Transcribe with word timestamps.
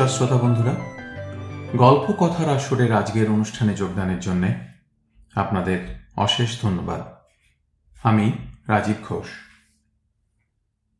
নমস্কার 0.00 0.28
শ্রোতা 0.28 0.44
বন্ধুরা। 0.44 0.74
গল্প 1.76 2.12
কথার 2.12 2.48
আসরের 2.48 2.92
আজকের 2.92 3.30
অনুষ্ঠানে 3.30 3.74
যোগদানের 3.74 4.20
জন্য 4.20 4.46
আপনাদের 5.34 6.06
অশেষ 6.16 6.62
ধন্যবাদ। 6.62 7.02
আমি 8.02 8.32
রাজীব 8.68 8.96
ঘোষ। 9.02 9.26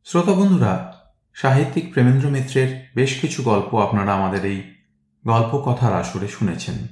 শ্রোতা 0.05 0.31
বন্ধুরা, 0.31 1.03
সাহিত্যিক 1.33 1.93
প্রেমেন্দ্র 1.93 2.29
মিত্রের 2.29 2.89
বেশ 2.95 3.21
কিছু 3.21 3.43
গল্প 3.43 3.81
আপনারা 3.81 4.13
আমাদের 4.13 4.45
এই 4.45 4.75
গল্প 5.27 5.61
কথার 5.65 5.93
আসরে 5.93 6.27
শুনেছেন। 6.27 6.87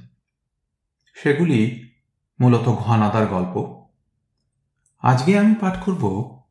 সেগুলি 1.14 1.90
মূলত 2.40 2.68
ঘনাদার 2.68 3.26
গল্প। 3.26 3.86
আজকে 4.98 5.38
আমি 5.38 5.54
পাঠ 5.54 5.84
করব 5.84 6.42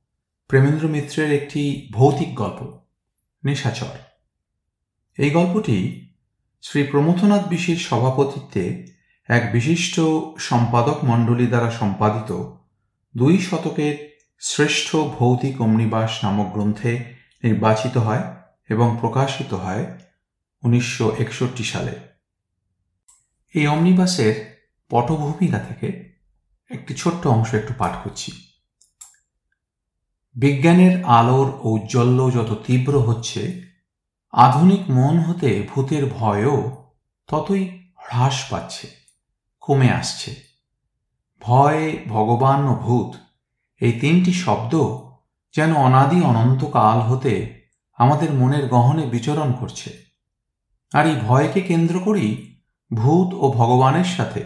প্রেমেন্দ্র 0.47 0.88
মিত্রের 0.88 1.31
একটি 1.31 1.89
ভৌতিক 1.91 2.35
গল্প, 2.35 2.80
নিশাচর। 3.44 4.08
এই 5.19 5.29
গল্পটি 5.29 6.09
শ্রী 6.61 6.83
প্রমথনাথ 6.83 7.47
বিশির 7.47 7.77
সভাপতিত্বে 7.77 8.85
এক 9.27 9.51
বিশিষ্ট 9.51 9.99
সম্পাদক 10.39 11.03
মণ্ডলী 11.03 11.47
দ্বারা 11.47 11.71
সম্পাদিত 11.71 12.53
দুই 13.17 13.37
শতকের 13.37 14.21
শ্রেষ্ঠ 14.39 14.95
ভৌতিক 14.95 15.61
অমনিবাস 15.61 16.23
নামক 16.23 16.53
গ্রন্থে 16.53 17.15
নির্বাচিত 17.43 17.97
হয় 17.97 18.23
এবং 18.69 18.97
প্রকাশিত 19.01 19.53
হয় 19.53 19.85
উনিশশো 20.63 21.15
একষট্টি 21.19 21.63
সালে। 21.63 21.95
এই 23.53 23.67
অমনিবাসের 23.67 24.61
পটভূমিকা 24.89 25.59
থেকে 25.59 26.17
একটি 26.69 26.94
ছোট্ট 26.94 27.27
অংশ 27.27 27.53
একটু 27.53 27.73
পাঠ 27.77 27.91
করছি। 28.03 28.31
বিজ্ঞানের 30.35 31.03
আলোর 31.03 31.51
ঔজ্জ্বল্য 31.61 32.33
যত 32.33 32.61
তীব্র 32.67 32.99
হচ্ছে 32.99 33.69
আধুনিক 34.33 34.89
মন 34.89 35.19
হতে 35.19 35.67
ভূতের 35.69 36.05
ভয়ও 36.05 36.88
ততই 37.27 37.63
হ্রাস 37.97 38.45
পাচ্ছে, 38.49 38.88
কমে 39.59 39.91
আসছে। 39.91 40.35
ভয়, 41.41 41.97
ভগবান 42.08 42.67
ও 42.67 42.75
ভূত, 42.75 43.16
এই 43.81 44.00
তিনটি 44.00 44.33
শব্দ 44.33 44.73
যেন 45.53 45.75
অনাদি 45.75 46.22
অনন্তকাল 46.22 47.00
হতে 47.00 47.33
আমাদের 47.97 48.33
মনের 48.33 48.67
গহনে 48.67 49.05
বিচরণ 49.05 49.52
করছে। 49.52 49.89
আর 50.94 51.05
এই 51.05 51.16
ভয়কে 51.27 51.61
কেন্দ্র 51.61 52.00
করেই 52.00 52.59
ভূত 52.94 53.33
ও 53.33 53.52
ভগবানের 53.52 54.05
সাথে 54.05 54.41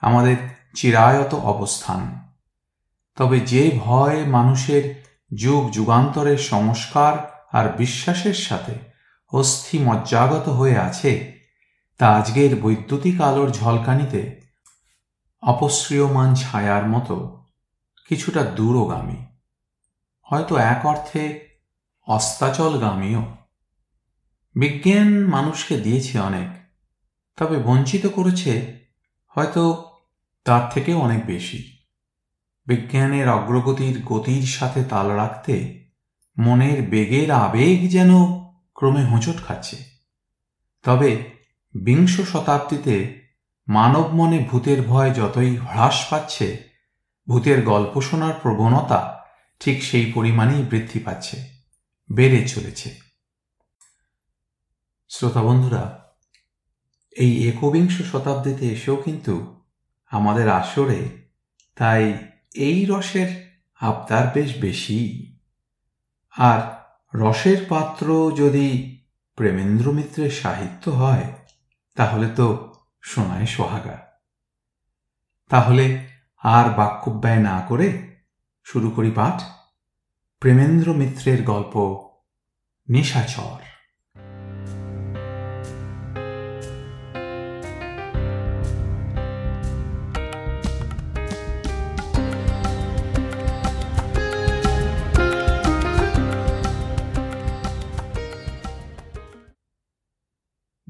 আমাদের 0.00 0.36
চিরায়ত 0.74 1.34
অবস্থান। 1.34 2.30
তবে 3.16 3.40
যে 3.40 3.80
ভয় 3.84 4.24
মানুষের 4.26 4.84
যুগ 5.34 5.70
যুগান্তরের 5.70 6.38
সংস্কার 6.38 7.14
আর 7.52 7.76
বিশ্বাসের 7.76 8.34
সাথে 8.34 8.95
অস্থি 9.36 9.78
মজ্জাগত 9.78 10.48
হয়ে 10.48 10.78
আছে। 10.78 11.40
তা 11.98 12.10
আজকের 12.10 12.60
বৈদ্যুতিক 12.60 13.20
আলোর 13.20 13.50
ঝলকানিতে 13.50 14.40
অপশ্রিয়মান 15.42 16.34
ছায়ার 16.34 16.88
মতো 16.88 17.44
কিছুটা 18.08 18.42
দূরগামী। 18.44 19.26
হয়তো 20.22 20.56
এক 20.56 20.86
অর্থে 20.86 21.40
অস্তাচলগামীও। 22.06 23.22
বিজ্ঞান 24.54 25.26
মানুষকে 25.26 25.76
দিয়েছে 25.76 26.20
অনেক, 26.20 26.48
তবে 27.36 27.56
বঞ্চিত 27.56 28.06
করেছে 28.06 28.84
হয়তো 29.28 29.62
তার 30.44 30.70
থেকে 30.70 30.94
অনেক 30.94 31.26
বেশি। 31.26 31.78
বিজ্ঞানের 32.66 33.28
অগ্রগতির 33.28 34.02
গতির 34.04 34.46
সাথে 34.46 34.84
তাল 34.84 35.06
রাখতে 35.10 35.86
মনের 36.38 36.88
বেগের 36.88 37.30
আবেগ 37.30 37.90
যেন 37.90 38.10
ক্রমে 38.76 39.04
হোঁচট 39.04 39.38
খাচ্ছে। 39.46 39.76
তবে 40.84 41.32
বিংশ 41.74 42.20
শতাব্দীতে 42.20 43.26
মানব 43.68 44.06
মনে 44.12 44.38
ভূতের 44.50 44.82
ভয় 44.82 45.14
যতই 45.14 45.56
হ্রাস 45.56 46.06
পাচ্ছে, 46.10 46.68
ভূতের 47.28 47.64
গল্প 47.64 48.00
শোনার 48.00 48.34
প্রবণতা 48.42 49.26
ঠিক 49.60 49.82
সেই 49.82 50.12
পরিমাণেই 50.12 50.62
বৃদ্ধি 50.62 50.98
পাচ্ছে, 50.98 51.36
বেড়ে 52.12 52.48
চলেছে। 52.48 52.88
শ্রোতা 55.08 55.42
বন্ধুরা, 55.42 56.14
এই 57.16 57.48
একবিংশ 57.48 58.02
শতাব্দীতে 58.12 58.72
এসেও 58.72 58.96
কিন্তু 58.96 59.64
আমাদের 60.06 60.48
আসরে 60.48 61.00
তাই 61.76 62.02
এই 62.54 62.86
রসের 62.88 63.30
আবদার 63.80 64.26
বেশ 64.34 64.50
বেশি। 64.60 65.00
আর 66.36 66.75
রসের 67.14 67.66
পাত্র 67.68 68.32
যদি 68.36 68.68
প্রেমেন্দ্র 69.36 69.92
মিত্রের 69.92 70.30
সাহিত্য 70.30 70.90
হয়, 70.90 71.26
তাহলে 71.96 72.28
তো 72.36 72.74
সোনায় 73.02 73.46
সোহাগা 73.46 73.98
তাহলে 75.50 76.08
আর 76.38 76.70
বাক্যব্যয় 76.70 77.36
না 77.36 77.62
করে 77.68 78.16
শুরু 78.64 78.90
করি 78.90 79.10
পাঠ। 79.10 79.42
প্রেমেন্দ্র 80.40 80.92
মিত্রের 80.92 81.42
গল্প 81.42 81.74
নিশাচর। 82.88 83.65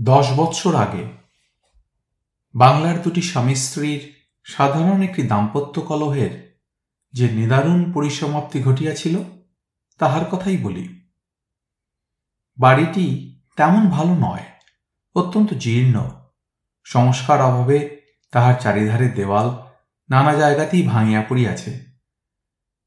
দশ 0.06 0.33
বৎসর 0.37 0.75
আগে 0.75 1.05
বাংলার 2.55 3.03
দুটি 3.03 3.22
স্বামী 3.22 3.55
স্ত্রীর 3.55 4.15
সাধারণ 4.44 5.03
একটি 5.03 5.22
দাম্পত্য 5.22 5.81
কলহের 5.81 6.61
যে 7.12 7.28
নিদারুণ 7.28 7.93
পরিসমাপ্তি 7.93 8.62
ঘটিয়াছিল, 8.62 9.19
তাহার 9.99 10.25
কথাই 10.25 10.56
বলি। 10.56 11.11
বাড়িটি 12.59 13.06
তেমন 13.56 13.91
ভালো 13.91 14.15
নয়, 14.15 14.45
অত্যন্ত 15.15 15.55
জীর্ণ। 15.55 16.11
সংস্কার 16.84 17.41
অভাবে 17.41 18.03
তাহার 18.33 18.55
চারিধারে 18.61 19.09
দেওয়াল 19.09 19.49
নানা 20.11 20.34
জায়গাতেই 20.34 20.83
ভাঙিয়া 20.83 21.22
পড়িয়াছে। 21.22 21.84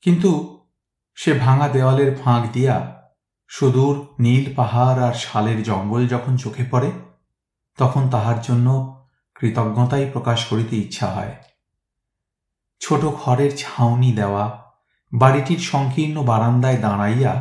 কিন্তু 0.01 0.59
সে 1.15 1.33
ভাঙা 1.33 1.67
দেওয়ালের 1.67 2.15
ফাঁক 2.15 2.51
দিয়া 2.51 3.03
সুদূর 3.47 4.15
নীল 4.19 4.55
পাহাড় 4.55 5.07
আর 5.07 5.13
শালের 5.13 5.63
জঙ্গল 5.63 6.07
যখন 6.07 6.37
চোখে 6.37 6.65
পড়ে 6.71 7.08
তখন 7.79 8.09
তাহার 8.09 8.41
জন্য 8.41 8.67
কৃতজ্ঞতাই 9.35 10.05
প্রকাশ 10.13 10.45
করিতে 10.45 10.75
ইচ্ছা 10.77 11.07
হয়। 11.07 11.35
ছোট 12.81 13.05
ঘরের 13.05 13.51
ছাউনি 13.57 14.11
দেওয়া, 14.11 14.45
বাড়িটির 15.13 15.57
সংকীর্ণ 15.57 16.23
বারান্দায় 16.23 16.77
দাঁড়াইয়া 16.77 17.33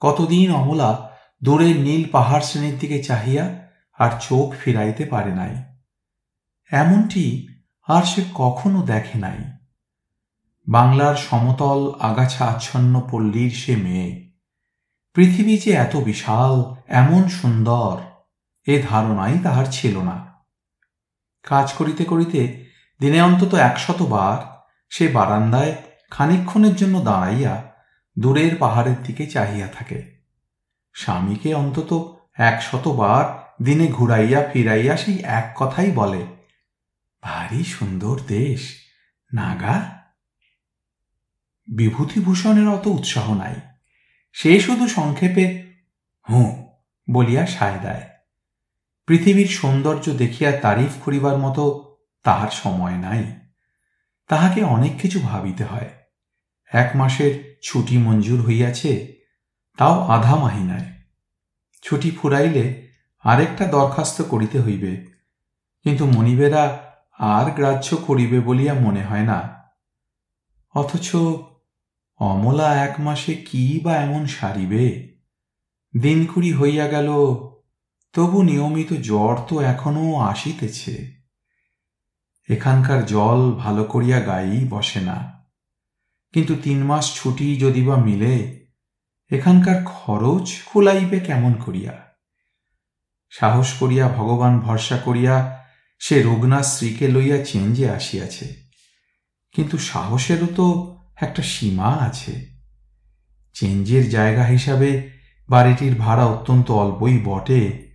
কতদিন 0.00 0.52
অমলা 0.52 0.90
দূরের 1.44 1.76
নীল 1.76 2.02
পাহাড় 2.12 2.44
শ্রেণির 2.44 2.78
দিকে 2.78 3.02
চাহিয়া 3.02 3.44
আর 3.98 4.10
চোখ 4.20 4.54
ফিরাইতে 4.60 5.04
পারে 5.04 5.32
নাই। 5.34 5.54
এমনটি 6.70 7.26
আর 7.88 8.02
সে 8.02 8.22
কখনো 8.34 8.82
দেখে 8.82 9.18
নাই। 9.18 9.38
বাংলার 10.68 11.16
সমতল 11.16 11.80
আগাছা 12.00 12.44
আচ্ছন্ন 12.44 13.08
পল্লীর 13.10 13.50
সে 13.50 13.76
মেয়ে। 13.76 14.30
পৃথিবী 15.14 15.58
যে 15.58 15.70
এত 15.70 15.96
বিশাল, 15.96 16.54
এমন 16.88 17.28
সুন্দর। 17.28 18.09
এ 18.70 18.82
ধারণাই 18.90 19.34
তাহার 19.42 19.66
ছিল 19.70 19.94
না। 20.02 20.16
কাজ 21.42 21.72
করিতে 21.72 22.04
করিতে 22.04 22.40
দিনে 23.00 23.22
অন্তত 23.22 23.54
একশতবার 23.54 24.38
সে 24.88 25.08
বারান্দায় 25.08 25.74
খানিক্ষণের 26.10 26.74
জন্য 26.76 27.00
দাঁড়াইয়া 27.04 27.54
দূরের 28.18 28.56
পাহাড়ের 28.56 28.98
দিকে 29.02 29.24
চাহিয়া 29.26 29.68
থাকে। 29.68 29.98
স্বামীকে 30.94 31.50
অন্তত 31.54 31.90
একশতবার 32.34 33.24
দিনে 33.64 33.86
ঘুরাইয়া 33.86 34.40
ফিরাইয়া 34.52 34.94
সেই 34.96 35.18
এক 35.38 35.46
কথাই 35.56 35.90
বলে, 35.90 36.22
ভারী 37.22 37.64
সুন্দর 37.64 38.16
দেশ 38.28 38.62
নাগা 39.34 39.76
বিভূতিভূষণের 41.68 42.68
অত 42.68 42.86
উৎসাহ 42.86 43.26
নাই। 43.34 43.56
সে 44.32 44.60
শুধু 44.60 44.88
সংক্ষেপে 44.88 45.46
হুঁ 46.30 46.50
বলিয়া 47.08 47.44
সায় 47.46 47.78
দেয়। 47.82 48.09
পৃথিবীর 49.10 49.46
সৌন্দর্য 49.46 50.10
দেখিয়া 50.10 50.52
তারিফ 50.52 51.04
করিবার 51.04 51.38
মতো 51.38 51.96
তাহার 52.22 52.48
সময় 52.50 52.92
নাই। 52.92 53.40
তাহাকে 54.28 54.62
অনেক 54.62 55.00
কিছু 55.00 55.20
ভাবিতে 55.20 55.64
হয়। 55.64 55.90
এক 56.72 56.90
মাসের 56.94 57.60
ছুটি 57.62 57.98
মঞ্জুর 57.98 58.46
হইয়াছে, 58.46 59.14
তাও 59.76 60.06
আধা 60.06 60.36
মাহিনায়। 60.36 60.86
ছুটি 61.82 62.10
ফুরাইলে 62.10 62.88
আরেকটা 63.22 63.64
দরখাস্ত 63.64 64.22
করিতে 64.22 64.60
হইবে, 64.60 65.06
কিন্তু 65.82 66.06
মনিবেরা 66.06 66.94
আর 67.18 67.50
গ্রাহ্য 67.50 67.96
করিবে 67.96 68.40
বলিয়া 68.40 68.74
মনে 68.74 69.02
হয় 69.02 69.22
না। 69.22 69.64
অথচ 70.74 71.16
অমলা 72.16 72.84
এক 72.84 73.00
মাসে 73.00 73.34
কি 73.34 73.80
বা 73.82 73.96
এমন 73.96 74.26
সারিবে? 74.26 75.18
দিনকুড়ি 76.00 76.52
হইয়া 76.52 76.88
গেল 76.88 77.10
তবু 78.12 78.42
নিয়মিত 78.42 78.92
জ্বর 78.92 79.36
তো 79.48 79.60
এখনও 79.60 80.20
আসিতেছে। 80.20 81.20
এখানকার 82.48 83.06
জল 83.06 83.52
ভালো 83.52 83.84
করিয়া 83.84 84.20
গায়েই 84.20 84.66
বসে 84.70 85.00
না। 85.00 85.46
কিন্তু 86.32 86.54
তিন 86.62 86.84
মাস 86.84 87.14
ছুটি 87.14 87.56
যদি 87.56 87.82
বা 87.82 87.96
মিলে, 87.96 88.66
এখানকার 89.30 89.84
খরচ 89.84 90.52
কুলাইবে 90.66 91.20
কেমন 91.20 91.52
করিয়া? 91.54 92.16
সাহস 93.30 93.72
করিয়া 93.78 94.08
ভগবান 94.08 94.60
ভরসা 94.60 94.96
করিয়া 94.96 95.66
সে 95.98 96.22
রঘুনাথ 96.22 96.64
স্ত্রীকে 96.64 97.08
লইয়া 97.08 97.44
চেঞ্জে 97.44 97.90
আসিয়াছে। 97.90 98.54
কিন্তু 99.52 99.78
সাহসেরও 99.78 100.46
তো 100.56 100.96
একটা 101.16 101.42
সীমা 101.42 101.86
আছে। 101.86 102.46
চেঞ্জের 103.54 104.10
জায়গা 104.10 104.44
হিসাবে 104.44 105.10
বাড়িটির 105.48 105.94
ভাড়া 105.94 106.26
অত্যন্ত 106.26 106.70
অল্পই 106.70 107.18
বটে। 107.24 107.89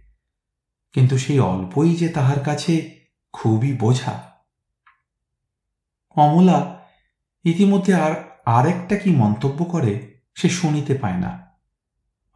কিন্তু 0.95 1.17
সেই 1.17 1.39
অল্পই 1.39 1.95
যে 1.95 2.09
তাহার 2.09 2.39
কাছে 2.39 2.73
খুবই 3.33 3.73
বোঝা। 3.73 4.31
অমলা 6.15 6.87
ইতিমধ্যে 7.43 7.93
আর, 7.93 8.13
আরেকটা 8.45 8.95
কি 8.95 9.09
মন্তব্য 9.09 9.65
করে 9.65 10.21
সে 10.35 10.49
শুনিতে 10.49 10.93
পায় 10.93 11.17
না। 11.17 11.31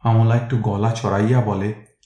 অমলা 0.04 0.34
একটু 0.36 0.58
গলা 0.58 0.90
চড়াইয়া 0.90 1.40
বলে, 1.40 1.96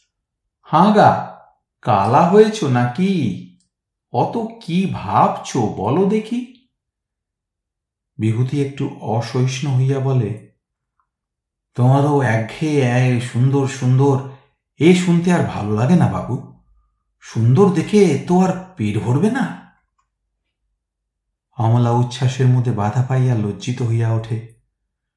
হাঁ 0.63 0.95
গা, 0.95 1.39
কালা 1.83 2.23
হয়েছ 2.29 2.65
নাকি? 2.65 3.13
অত 4.13 4.35
কি 4.61 4.91
ভাবছ 4.93 5.57
বলো 5.57 6.05
দেখি? 6.05 6.69
বিভূতি 8.19 8.63
একটু 8.67 8.97
অসহিষ্ণু 9.01 9.77
হইয়া 9.77 9.99
বলে, 9.99 10.31
তোমারও 11.75 12.23
একঘেয়ে 12.23 13.21
সুন্দর 13.21 13.67
সুন্দর 13.69 14.34
এ 14.85 14.95
শুনতে 14.95 15.33
আর 15.33 15.45
ভালো 15.45 15.75
লাগে 15.75 15.97
না 15.97 16.09
বাবু। 16.09 16.61
সুন্দর 17.21 17.71
দেখে 17.71 18.25
তো 18.29 18.41
আর 18.41 18.75
পেট 18.77 18.99
ভরবে 18.99 19.31
না। 19.31 19.73
অমলা 21.57 21.91
উচ্ছ্বাসের 21.91 22.47
মধ্যে 22.47 22.73
বাধা 22.73 23.03
পাইয়া 23.03 23.35
লজ্জিত 23.35 23.83
হইয়া 23.83 24.13
ওঠে। 24.13 24.55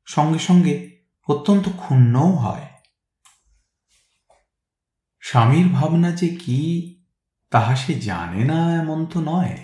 সঙ্গে 0.06 0.40
সঙ্গে 0.40 1.02
অত্যন্ত 1.28 1.70
ক্ষুণ্ণও 1.78 2.32
হয়। 2.32 2.62
স্বামীর 5.22 5.68
ভাবনা 5.68 6.12
যে 6.12 6.28
কি, 6.28 6.94
তাহা 7.52 7.76
সে 7.76 7.94
জানে 7.94 8.44
না 8.44 8.76
এমন 8.76 9.06
তো 9.06 9.20
নয়। 9.20 9.58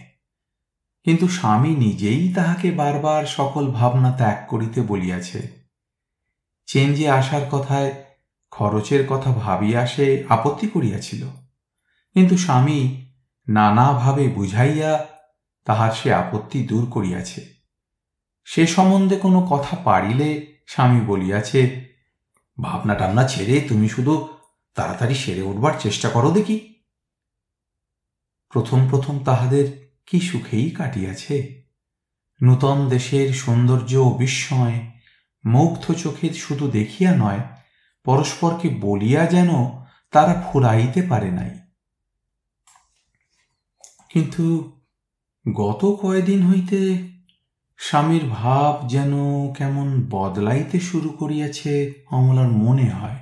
কিন্তু 1.03 1.27
স্বামী 1.27 1.75
নিজেই 1.75 2.33
তাহাকে 2.33 2.71
বারবার 2.71 3.25
সকল 3.25 3.71
ভাবনা 3.71 4.11
ত্যাগ 4.11 4.49
করিতে 4.49 4.81
বলিয়াছে। 4.81 5.63
চেঞ্জে 6.65 7.09
আসার 7.09 7.41
কথায় 7.51 8.02
খরচের 8.53 9.07
কথা 9.07 9.31
ভাবিয়া 9.31 9.87
সে 9.87 10.23
আপত্তি 10.29 10.67
করিয়াছিল। 10.67 11.27
কিন্তু 12.13 12.37
স্বামী 12.37 13.05
নানাভাবে 13.49 14.27
বুঝাইয়া 14.27 15.05
তাহার 15.65 15.91
সে 15.91 16.13
আপত্তি 16.13 16.67
দূর 16.67 16.85
করিয়াছে। 16.91 17.45
সে 18.45 18.67
সম্বন্ধে 18.67 19.17
কোনো 19.17 19.41
কথা 19.41 19.75
পারিলে 19.75 20.57
স্বামী 20.67 21.05
বলিয়াছে 21.05 21.89
ভাবনা 22.61 22.95
টাবনা 22.95 23.27
ছেড়ে 23.27 23.61
তুমি 23.61 23.89
শুধু 23.89 24.27
তাড়াতাড়ি 24.75 25.15
সেরে 25.15 25.41
উঠবার 25.41 25.73
চেষ্টা 25.79 26.09
করো 26.09 26.31
দেখি। 26.31 26.73
প্রথম 28.49 28.89
প্রথম 28.89 29.23
তাহাদের 29.23 29.95
কি 30.05 30.19
সুখেই 30.19 30.69
কাটিয়াছে। 30.69 31.63
নূতন 32.43 32.89
দেশের 32.89 33.33
সৌন্দর্য 33.33 34.15
বিস্ময় 34.19 34.91
মুগ্ধ 35.45 35.93
চোখে 35.93 36.33
শুধু 36.33 36.71
দেখিয়া 36.71 37.15
নয় 37.15 37.39
পরস্পরকে 38.03 38.69
বলিয়া 38.69 39.25
যেন 39.25 39.49
তারা 40.11 40.49
ফুরাইতে 40.51 41.01
পারে 41.01 41.31
নাই। 41.31 41.59
কিন্তু 44.09 44.71
গত 45.53 45.97
কয়দিন 46.01 46.47
হইতে 46.47 47.09
স্বামীর 47.77 48.25
ভাব 48.25 48.87
যেন 48.87 49.11
কেমন 49.53 50.07
বদলাইতে 50.09 50.79
শুরু 50.79 51.09
করিয়াছে 51.09 51.93
অমলার 52.11 52.47
মনে 52.47 52.89
হয়। 52.89 53.19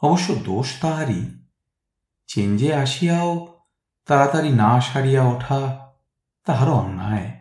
অবশ্য 0.00 0.34
দোষ 0.34 0.80
তাহারই। 0.80 1.26
চেঞ্জে 2.26 2.74
আসিয়াও 2.74 3.46
তাড়াতাড়ি 4.06 4.48
না 4.48 4.80
সারিয়া 4.80 5.22
ওঠা 5.22 5.92
তাহার 6.44 6.70
অন্যায়। 6.70 7.40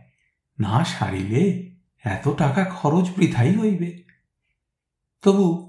না 0.59 0.85
সারিলে 0.85 1.75
এত 2.03 2.29
টাকা 2.29 2.63
খরচ 2.63 3.09
বৃথাই 3.17 3.57
হইবে। 3.57 4.03
তবু 5.21 5.62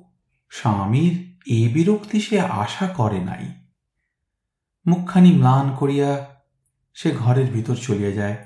স্বামীর 0.54 1.40
এ 1.46 1.68
বিরক্তি 1.74 2.20
সে 2.20 2.40
আশা 2.40 2.86
করে 2.88 3.20
নাই। 3.20 3.44
মুখখানি 4.86 5.32
ম্লান 5.32 5.76
করিয়া 5.76 6.40
সে 6.92 7.10
ঘরের 7.10 7.50
ভিতর 7.52 7.74
চলিয়া 7.74 8.10
যায়। 8.10 8.36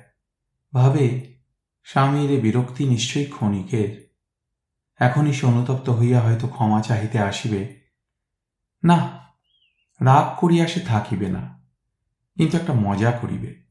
ভাবে, 0.73 1.35
স্বামীর 1.83 2.31
এ 2.31 2.41
বিরক্তি 2.41 2.89
নিশ্চয়ই 2.89 3.25
ক্ষণিকের। 3.25 3.91
এখনই 4.97 5.33
সে 5.33 5.47
অনুতপ্ত 5.47 5.91
হইয়া 5.91 6.21
হয়তো 6.21 6.49
ক্ষমা 6.49 6.83
চাহিতে 6.83 7.19
আসিবে। 7.19 7.85
না, 8.85 8.99
রাগ 10.01 10.41
করিয়া 10.41 10.67
সে 10.67 10.81
থাকিবে 10.81 11.29
না, 11.29 11.63
কিন্তু 12.37 12.57
একটা 12.57 12.73
মজা 12.73 13.11
করিবে। 13.11 13.63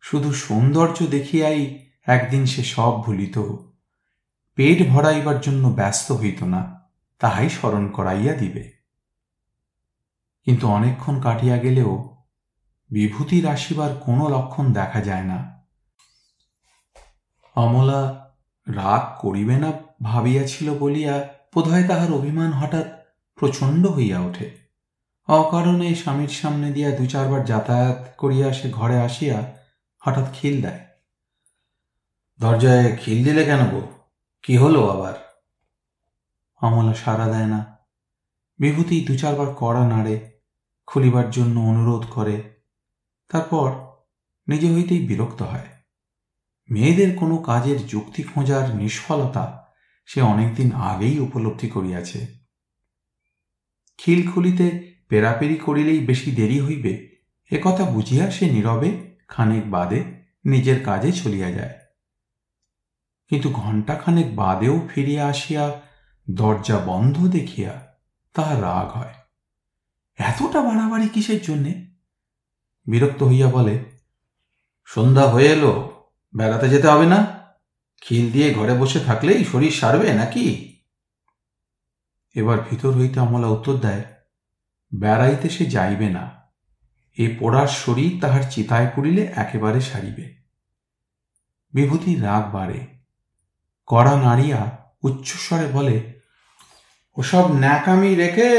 শুধু 0.00 0.32
সৌন্দর্য 0.32 1.06
দেখিয়াই 1.06 1.88
একদিন 2.06 2.46
সে 2.46 2.64
সব 2.64 3.02
ভুলিত। 3.04 3.36
পেট 4.54 4.88
ভরাইবার 4.88 5.40
জন্য 5.40 5.68
ব্যস্ত 5.68 6.12
হইত 6.12 6.42
না। 6.42 6.81
তাহাই 7.22 7.48
স্মরণ 7.48 7.88
করাইয়া 7.88 8.34
দিবে। 8.34 8.72
কিন্তু 10.44 10.68
অনেকক্ষণ 10.68 11.20
কাটিয়া 11.20 11.56
গেলেও 11.56 11.92
বিভূতির 12.90 13.46
আসিবার 13.46 13.94
কোনো 13.94 14.28
লক্ষণ 14.28 14.72
দেখা 14.72 15.00
যায় 15.00 15.24
না। 15.24 15.38
অমলা 17.56 18.30
রাগ 18.66 19.20
করিবে 19.20 19.56
না 19.56 19.72
ভাবিয়াছিল 20.02 20.78
বলিয়া 20.78 21.28
বোধহয় 21.54 21.88
তাহার 21.88 22.12
অভিমান 22.12 22.52
হঠাৎ 22.52 22.86
প্রচণ্ড 23.38 23.86
হইয়া 23.86 24.20
ওঠে। 24.20 24.50
অকারণে 25.28 25.94
স্বামীর 25.94 26.28
সামনে 26.28 26.72
দিয়া 26.72 26.90
দু 26.90 27.06
চারবার 27.06 27.44
যাতায়াত 27.44 28.14
করিয়া 28.18 28.52
সে 28.52 28.70
ঘরে 28.70 29.00
আসিয়া 29.00 29.56
হঠাৎ 29.98 30.24
খিল 30.32 30.62
দেয়। 30.62 30.80
দরজায় 32.40 32.96
খিল 32.96 33.24
দিলে 33.24 33.44
কেন 33.44 33.66
গো? 33.66 33.82
কি 34.42 34.56
হলো 34.56 34.88
আবার? 34.88 35.31
অমলা 36.62 36.94
সাড়া 36.94 37.26
দেয় 37.28 37.46
না। 37.46 37.76
বিভূতি 38.58 39.04
দু 39.04 39.18
চারবার 39.18 39.54
কড়া 39.54 39.88
নাড়ে, 39.88 40.30
খুলিবার 40.86 41.30
জন্য 41.30 41.60
অনুরোধ 41.60 42.06
করে। 42.10 42.42
তারপর 43.28 43.72
নিজে 44.48 44.74
হইতেই 44.74 45.06
বিরক্ত 45.06 45.42
হয়। 45.42 45.66
মেয়েদের 46.70 47.18
কোনো 47.18 47.36
কাজের 47.36 47.86
যুক্তি 47.86 48.22
খোঁজার 48.22 48.76
নিষ্ফলতা 48.76 49.74
সে 50.06 50.22
অনেকদিন 50.22 50.72
আগেই 50.72 51.18
উপলব্ধি 51.18 51.68
করিয়াছে। 51.68 52.26
খিলখুলিতে 53.98 54.94
পেরাপেরি 55.08 55.56
করিলেই 55.56 56.06
বেশি 56.06 56.30
দেরি 56.30 56.60
হইবে 56.60 57.16
একথা 57.50 57.84
বুঝিয়া 57.84 58.30
সে 58.30 58.50
নীরবে, 58.50 59.18
খানিক 59.28 59.70
বাদে 59.70 60.04
নিজের 60.44 60.84
কাজে 60.84 61.12
চলিয়া 61.12 61.50
যায়। 61.50 61.78
কিন্তু 63.28 63.50
ঘণ্টাখানেক 63.50 64.36
বাদেও 64.36 64.88
ফিরিয়া 64.94 65.26
আসিয়া 65.26 65.91
দরজা 66.30 66.78
বন্ধ 66.78 67.26
দেখিয়া 67.26 67.96
তাহার 68.34 68.62
রাগ 68.62 68.88
হয়। 68.90 69.14
এতটা 70.18 70.60
বাড়াবাড়ি 70.60 71.08
কিসের 71.08 71.42
জন্যে? 71.42 71.96
বিরক্ত 72.86 73.22
হইয়া 73.22 73.50
বলে, 73.50 73.84
সন্ধ্যা 74.84 75.28
হয়ে 75.28 75.46
এলো, 75.46 76.04
বেড়াতে 76.36 76.68
যেতে 76.68 76.88
হবে 76.88 77.06
না? 77.06 77.38
খিল 78.00 78.32
দিয়ে 78.32 78.54
ঘরে 78.54 78.74
বসে 78.74 79.00
থাকলেই 79.00 79.44
শরীর 79.44 79.70
সারবে 79.70 80.12
নাকি? 80.12 80.78
এবার 82.34 82.58
ভিতর 82.70 82.92
হইতে 82.92 83.20
অমলা 83.20 83.46
উত্তর 83.46 83.76
দেয়, 83.76 84.04
বেড়াইতে 84.94 85.48
সে 85.48 85.66
যাইবে 85.66 86.08
না। 86.08 86.42
এ 87.18 87.36
পোড়ার 87.40 87.68
শরীর 87.68 88.18
তাহার 88.20 88.42
চিতায় 88.50 88.90
পড়িলে 88.96 89.32
একেবারে 89.36 89.80
সারিবে। 89.80 90.36
বিভূতির 91.72 92.24
রাগ 92.24 92.52
বাড়ে। 92.52 92.86
কড়া 93.86 94.16
নাড়িয়া 94.16 94.81
উচ্চস্বরে 95.02 95.66
বলে, 95.66 96.22
ওসব 97.16 97.52
ন্যাকামি 97.52 98.14
রেখে 98.14 98.50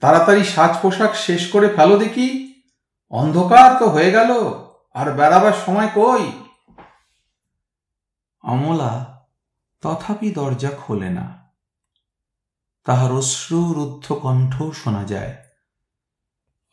তাড়াতাড়ি 0.00 0.44
সাজ 0.44 0.76
পোশাক 0.82 1.14
শেষ 1.14 1.50
করে 1.50 1.68
ফেলো 1.76 1.96
দেখি। 1.96 2.54
অন্ধকার 3.10 3.78
তো 3.78 3.86
হয়ে 3.88 4.10
গেল, 4.10 4.30
আর 4.94 5.12
বেড়াবার 5.12 5.52
সময় 5.66 5.88
কই? 5.94 6.32
অমলা 8.42 9.22
তথাপি 9.80 10.30
দরজা 10.30 10.70
খোলে 10.70 11.10
না। 11.10 11.50
তাহার 12.84 13.12
অশ্রুরুদ্ধ 13.12 14.12
কণ্ঠ 14.12 14.62
শোনা 14.62 15.04
যায়। 15.04 15.36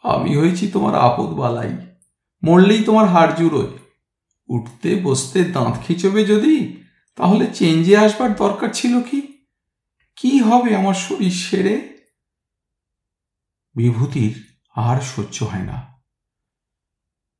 আমি 0.03 0.38
হয়েছি 0.38 0.68
তোমার 0.68 0.96
আপদ 0.96 1.30
বালাই, 1.34 1.77
মরলেই 2.44 2.84
তোমার 2.84 3.08
হাড় 3.08 3.34
জুড়োয়। 3.34 3.72
উঠতে, 4.48 5.01
বসতে, 5.03 5.44
দাঁত 5.44 5.75
খিচবে 5.88 6.25
যদি 6.25 6.80
তাহলে 7.15 7.53
চেঞ্জে 7.53 7.98
আসবার 7.98 8.36
দরকার 8.36 8.70
ছিল 8.74 9.03
কি? 9.03 9.46
কি 10.15 10.39
হবে 10.39 10.75
আমার 10.75 10.94
শরীর 10.94 11.32
সেরে? 11.32 11.98
বিভূতির 13.75 14.58
আর 14.75 15.01
সহ্য 15.01 15.44
হয় 15.44 15.63
না। 15.63 16.03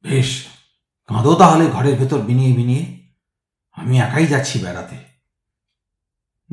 বেশ, 0.02 0.48
কাঁদো 1.08 1.36
তাহলে 1.36 1.66
ঘরের 1.66 1.96
ভেতর 1.96 2.20
বিনিয়ে 2.20 2.56
বিনিয়ে। 2.56 3.14
আমি 3.72 4.00
একাই 4.00 4.28
যাচ্ছি 4.28 4.60
বেড়াতে। 4.60 4.98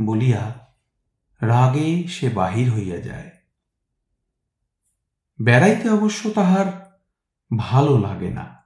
বলিয়া 0.01 0.69
রাগে 1.41 2.09
সে 2.09 2.29
বাহির 2.29 2.73
হইয়া 2.73 2.97
যায়। 2.97 3.31
বেড়াইতে 5.43 5.91
অবশ্য 5.91 6.31
তাহার 6.31 6.99
ভালো 7.59 7.99
লাগে 7.99 8.31
না। 8.31 8.65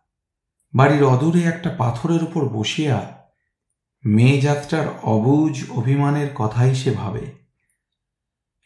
বাড়ির 0.74 1.04
অদূরে 1.04 1.42
একটা 1.42 1.74
পাথরের 1.78 2.22
উপর 2.22 2.48
বসিয়া 2.48 3.21
মেয়ে 4.04 4.40
যাত্রার 4.40 4.86
অবুজ 5.02 5.70
অভিমানের 5.70 6.28
কথাই 6.34 6.74
সে 6.74 6.90
ভাবে। 6.90 7.26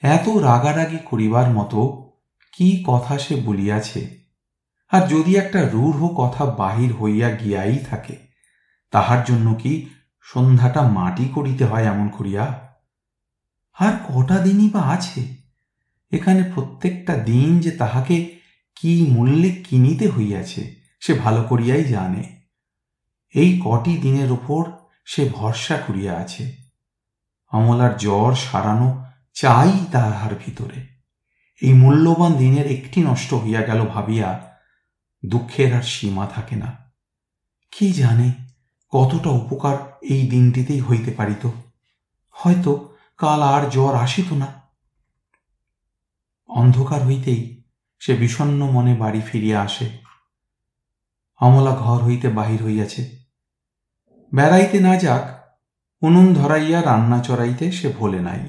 এত 0.02 0.28
রাগারাগি 0.28 0.99
করিবার 1.05 1.50
মতো 1.50 2.11
কি 2.52 2.85
কথা 2.87 3.19
সে 3.19 3.37
বলিয়াছে? 3.37 4.26
আর 4.90 5.09
যদি 5.09 5.37
একটা 5.37 5.69
রূঢ় 5.69 6.14
কথা 6.16 6.47
বাহির 6.47 6.93
হইয়া 6.93 7.31
গিয়াই 7.31 7.78
থাকে, 7.78 8.16
তাহার 8.90 9.25
জন্য 9.25 9.55
কি 9.55 9.87
সন্ধ্যাটা 10.21 10.83
মাটি 10.83 11.25
করিতে 11.25 11.64
হয় 11.64 11.85
এমন 11.85 12.09
করিয়া? 12.09 12.76
আর 13.75 13.93
কটা 14.09 14.38
দিনই 14.38 14.69
বা 14.69 14.81
আছে? 14.81 15.37
এখানে 16.12 16.43
প্রত্যেকটা 16.55 17.16
দিন 17.16 17.61
যে 17.61 17.71
তাহাকে 17.71 18.38
কি 18.76 19.07
মূল্যে 19.11 19.50
কিনিতে 19.50 20.09
হইয়াছে, 20.09 20.75
সে 21.00 21.14
ভালো 21.14 21.43
করিয়াই 21.43 21.85
জানে। 21.85 22.37
এই 23.35 23.62
কটি 23.64 23.97
দিনের 23.97 24.33
ওপর 24.33 24.73
সে 25.06 25.28
ভরসা 25.32 25.76
করিয়া 25.76 26.16
আছে। 26.16 26.56
অমলার 27.52 27.96
জ্বর 27.96 28.34
সারানো 28.34 29.04
চাই 29.34 29.72
তাহার 29.92 30.34
ভিতরে। 30.34 30.96
এই 31.62 31.72
মূল্যবান 31.72 32.32
দিনের 32.32 32.66
একটি 32.66 33.00
নষ্ট 33.00 33.34
হইয়া 33.34 33.62
গেল 33.62 33.86
ভাবিয়া 33.86 34.58
দুঃখের 35.26 35.76
আর 35.76 35.82
সীমা 35.82 36.26
থাকে 36.26 36.56
না। 36.56 36.92
কি 37.70 37.92
জানে 37.92 38.32
কতটা 38.88 39.30
উপকার 39.30 39.98
এই 40.02 40.30
দিনটিতেই 40.30 40.80
হইতে 40.80 41.10
পারিত। 41.10 41.50
হয়তো 42.30 42.94
কাল 43.16 43.42
আর 43.42 43.70
জ্বর 43.70 43.94
আসিত 43.94 44.32
না। 44.32 44.46
অন্ধকার 46.48 47.06
হইতেই 47.06 47.64
সে 47.98 48.14
বিষণ্ন 48.14 48.70
মনে 48.70 48.94
বাড়ি 48.94 49.20
ফিরিয়া 49.20 49.62
আসে। 49.62 49.98
অমলা 51.40 51.70
ঘর 51.70 52.04
হইতে 52.04 52.28
বাহির 52.28 52.64
হইয়াছে। 52.64 53.25
বেড়াইতে 54.35 54.80
না 54.80 54.97
যাক, 54.97 55.47
উনুন 56.02 56.35
ধরাইয়া 56.35 56.83
রান্না 56.83 57.23
চড়াইতে 57.23 57.73
সে 57.73 57.88
ভোলে 57.88 58.21
নাই। 58.21 58.49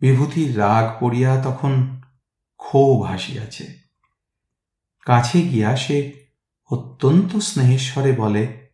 বিভূতির 0.00 0.58
রাগ 0.58 0.96
পড়িয়া 1.00 1.42
তখন 1.42 2.00
ক্ষোভ 2.56 3.02
হাসিয়াছে। 3.02 3.78
কাছে 5.06 5.42
গিয়া 5.42 5.76
সে 5.76 6.26
অত্যন্ত 6.70 7.36
স্নেহেশ্বরে 7.36 8.12
বলে, 8.12 8.70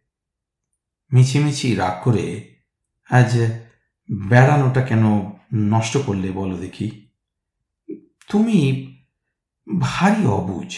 মিছিমিছি 1.13 1.75
রাগ 1.75 2.05
করে 2.05 2.55
আজ 3.11 3.39
বেড়ানোটা 4.29 4.83
কেন 4.83 5.31
নষ্ট 5.55 5.97
করলে 6.07 6.31
বলো 6.31 6.57
দেখি। 6.57 7.09
তুমি 8.29 8.87
ভারী 9.81 10.27
অবুঝ। 10.27 10.77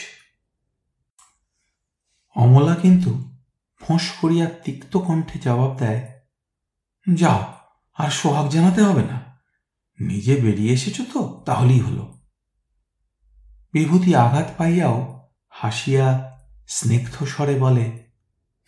অমলা 2.37 2.75
কিন্তু 2.75 3.32
ফোঁস 3.83 4.11
করিয়া 4.11 4.47
তিক্ত 4.47 4.97
কণ্ঠে 4.97 5.39
জবাব 5.39 5.77
দেয়, 5.79 6.21
যাও, 7.15 7.55
আর 7.95 8.11
সোহাগ 8.11 8.49
জানাতে 8.49 8.83
হবে 8.83 9.03
না। 9.03 9.39
নিজে 10.01 10.37
বেরিয়ে 10.37 10.73
এসেছ 10.73 11.01
তো, 11.13 11.43
তাহলেই 11.47 11.81
হলো। 11.81 12.21
বিভূতি 13.73 14.15
আঘাত 14.15 14.51
পাইয়াও 14.59 15.29
হাসিয়া 15.49 16.39
স্নিগ্ধ 16.69 17.25
স্বরে 17.25 17.59
বলে, 17.59 18.11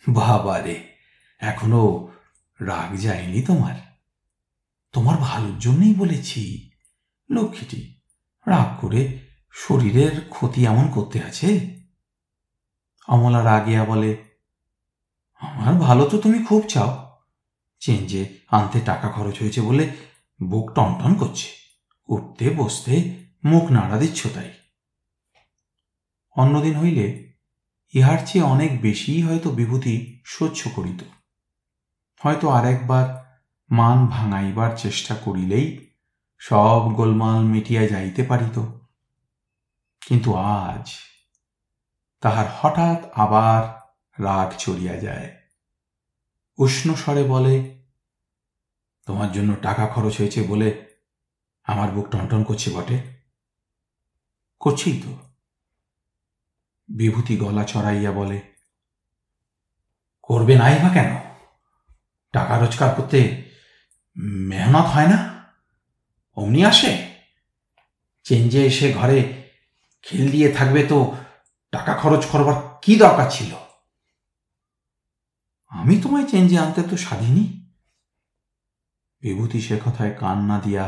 বাবা 0.09 0.61
রে, 0.61 0.87
এখনও 1.39 2.11
রাগ 2.61 2.97
যায়নি 2.97 3.41
তোমার। 3.41 3.75
তোমার 4.93 5.17
ভালোর 5.17 5.59
জন্যই 5.59 5.93
বলেছি। 5.93 6.69
লক্ষ্মীটি, 7.31 8.01
রাগ 8.47 8.81
করে 8.81 9.19
শরীরের 9.51 10.29
ক্ষতি 10.29 10.65
এমন 10.65 10.91
করতে 10.91 11.23
আছে? 11.23 11.79
অমলা 13.07 13.43
রাগিয়া 13.43 13.85
বলে 13.85 14.34
আমার 15.53 15.75
ভালো 15.75 16.05
তো 16.05 16.17
তুমি 16.17 16.43
খুব 16.43 16.65
চাও। 16.67 17.19
চেঞ্জে 17.79 18.39
আনতে 18.51 18.79
টাকা 18.79 19.09
খরচ 19.09 19.41
হয়েছে 19.41 19.61
বলে 19.61 19.93
বুক 20.43 20.71
টনটন 20.73 21.15
করছে। 21.15 21.47
উঠতে, 22.07 22.49
বসতে 22.49 23.25
মুখ 23.43 23.71
নাড়া 23.71 23.97
দিচ্ছ 23.97 24.27
তাই। 24.27 24.51
অন্যদিন 26.31 26.75
হইলে 26.75 27.33
ইহার 27.93 28.17
চেয়ে 28.25 28.45
অনেক 28.45 28.81
বেশিই 28.81 29.23
হয়তো 29.23 29.49
বিভূতি 29.49 30.21
সহ্য 30.25 30.69
করিত। 30.75 31.03
হয়তো 32.23 32.49
আর 32.49 32.65
একবার 32.65 33.25
মান 33.71 34.07
ভাঙাইবার 34.07 34.77
চেষ্টা 34.77 35.15
করিলেই 35.15 35.95
সব 36.39 36.93
গোলমাল 36.93 37.43
মিটিয়া 37.43 37.87
যাইতে 37.87 38.23
পারিত। 38.23 38.59
কিন্তু 40.07 40.33
আজ 40.33 40.89
তাহার 42.21 42.45
হঠাৎ 42.61 43.11
আবার 43.15 43.84
রাগ 44.19 44.53
চড়িয়া 44.57 44.97
যায়। 44.97 45.35
উষ্ণ 46.57 46.93
স্বরে 46.93 47.23
বলে, 47.23 47.83
তোমার 49.05 49.31
জন্য 49.31 49.55
টাকা 49.61 49.87
খরচ 49.87 50.17
হয়েছে 50.17 50.43
বলে 50.43 50.85
আমার 51.63 51.91
বুক 51.91 52.07
টনটন 52.09 52.43
করছে 52.43 52.71
বটে। 52.71 53.01
করছি 54.59 55.01
তো। 55.05 55.17
বিভূতি 56.87 57.37
গলা 57.37 57.63
চড়াইয়া 57.63 58.11
বলে, 58.11 58.41
করবে 60.21 60.55
নাই 60.55 60.79
বা 60.83 60.89
কেন? 60.89 61.15
টাকা 62.31 62.57
রোজগার 62.57 62.95
করতে 62.95 63.51
মেহনত 64.17 64.85
হয় 64.85 65.07
না? 65.07 65.45
অমনি 66.35 66.65
আসে? 66.65 67.15
চেঞ্জে 68.23 68.65
এসে 68.65 68.93
ঘরে 68.93 69.49
খেল 70.01 70.31
দিয়ে 70.31 70.51
থাকবে 70.51 70.85
তো 70.87 71.15
টাকা 71.71 71.93
খরচ 71.93 72.25
করবার 72.25 72.79
কি 72.81 72.95
দরকার 72.95 73.31
ছিল? 73.31 73.64
আমি 75.75 75.93
তোমায় 76.03 76.27
চেঞ্জে 76.31 76.57
আনতে 76.63 76.81
তো 76.89 76.95
স্বাধীনই। 77.05 77.45
বিভূতি 79.23 79.59
সে 79.67 79.75
কথায় 79.85 80.13
কান 80.21 80.37
না 80.49 80.57
দিয়া 80.65 80.85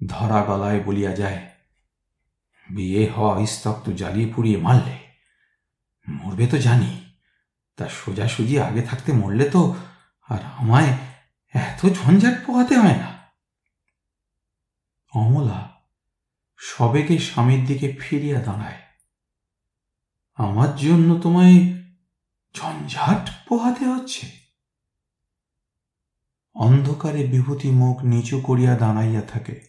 ধরা 0.00 0.40
গলায় 0.48 0.80
বলিয়া 0.86 1.12
যায়, 1.20 1.40
বিয়ে 2.68 3.02
হওয়া 3.14 3.34
ইস্তক 3.46 3.76
তো 3.84 3.90
জ্বালিয়ে 4.00 4.28
পুড়িয়ে 4.34 4.58
মারলে? 4.66 4.96
মরবে 6.06 6.46
তো 6.52 6.56
জানি, 6.66 6.90
তা 7.78 7.84
সোজাসুজি 7.98 8.56
আগে 8.68 8.82
থাকতে 8.90 9.10
মরলে 9.20 9.46
তো 9.54 9.62
আর 10.30 10.42
আমায় 10.60 10.90
এত 11.54 11.80
ঝঞ্ঝাট 11.98 12.36
পোহাতে 12.44 12.74
হয় 12.82 12.98
না? 13.02 13.10
অমলা 15.12 15.60
সবেকে 16.60 17.14
স্বামীর 17.28 17.62
দিকে 17.68 17.86
ফিরিয়া 18.00 18.38
দাঁড়ায়, 18.46 18.80
আমার 20.38 20.70
জন্য 20.84 21.08
তোমায় 21.24 21.56
ঝঞ্ঝাট 22.54 23.30
পোহাতে 23.48 23.84
হচ্ছে। 23.84 24.30
অন্ধকারে 26.54 27.26
বিভূতি 27.26 27.70
মুখ 27.70 28.04
নিচু 28.04 28.40
করিয়া 28.40 28.76
দাঁড়াইয়া 28.76 29.20
থাকে। 29.20 29.68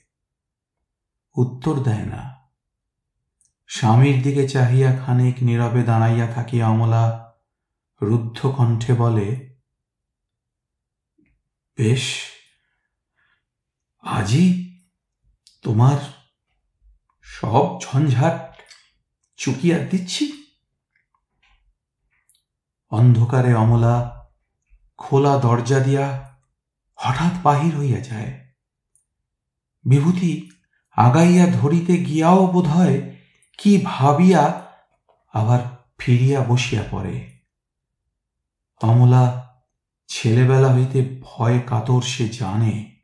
উত্তর 1.36 1.84
দেয় 1.84 2.06
না। 2.06 2.36
স্বামীর 3.68 4.22
দিকে 4.22 4.50
চাহিয়া 4.50 5.00
খানিক 5.06 5.36
নীরবে 5.42 5.84
দাঁড়াইয়া 5.84 6.28
থাকিয়া 6.28 6.68
অমলা 6.68 7.36
রুদ্ধ 8.02 8.48
কণ্ঠে 8.58 8.94
বলে, 8.94 9.58
বেশ 11.78 12.22
আজই 14.02 14.80
তোমার 15.62 15.98
সব 17.22 17.80
ঝঞ্ঝাট 17.82 18.62
চুকিয়া 19.36 19.78
দিচ্ছি। 19.80 20.35
অন্ধকারে 22.90 23.54
অমলা 23.54 24.28
খোলা 24.98 25.38
দরজা 25.38 25.80
দিয়া 25.80 26.36
হঠাৎ 26.96 27.32
বাহির 27.44 27.78
হইয়া 27.78 28.00
যায়। 28.00 28.46
বিভূতি 29.84 30.50
আগাইয়া 30.92 31.48
ধরিতে 31.48 31.98
গিয়াও 31.98 32.48
বোধ 32.48 32.68
হয় 32.68 33.16
কি 33.58 33.82
ভাবিয়া 33.86 34.72
আবার 35.34 35.60
ফিরিয়া 35.98 36.44
বসিয়া 36.44 36.84
পড়ে। 36.92 37.32
অমলা 38.82 39.56
ছেলেবেলা 40.08 40.74
হইতে 40.74 41.20
ভয় 41.22 41.60
কাতর 41.60 42.02
সে 42.02 42.30
জানে। 42.30 42.96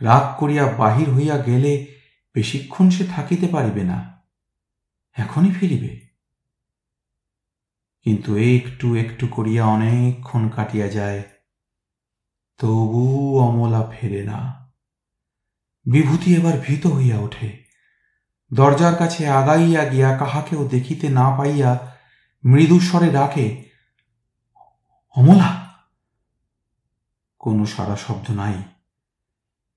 রাগ 0.00 0.40
করিয়া 0.40 0.72
বাহির 0.72 1.14
হইয়া 1.14 1.38
গেলে 1.38 1.86
বেশিক্ষণ 2.34 2.90
সে 2.90 3.04
থাকিতে 3.04 3.48
পারিবে 3.48 3.84
না। 3.84 4.22
এখনই 5.12 5.50
ফিরিবে। 5.50 6.03
কিন্তু 8.04 8.36
একটু 8.36 8.94
একটু 8.94 9.26
করিয়া 9.26 9.64
অনেকক্ষণ 9.64 10.48
কাটিয়া 10.48 10.88
যায়। 10.88 11.22
তবু 12.58 13.38
অমলা 13.40 13.88
ফেরে 13.90 14.24
না। 14.24 14.70
বিভূতি 15.84 16.36
এবার 16.36 16.58
ভীত 16.58 16.86
হইয়া 16.86 17.18
ওঠে। 17.18 17.64
দরজার 18.54 18.94
কাছে 18.94 19.28
আগাইয়া 19.28 19.84
গিয়া 19.84 20.18
কাহাকেও 20.18 20.68
দেখিতে 20.68 21.08
না 21.08 21.36
পাইয়া 21.36 21.96
মৃদুস্বরে 22.44 23.10
ডাকে, 23.10 23.64
অমলা! 25.16 25.74
কোনো 27.38 27.66
সারা 27.66 27.96
শব্দ 27.96 28.30
নাই। 28.30 28.54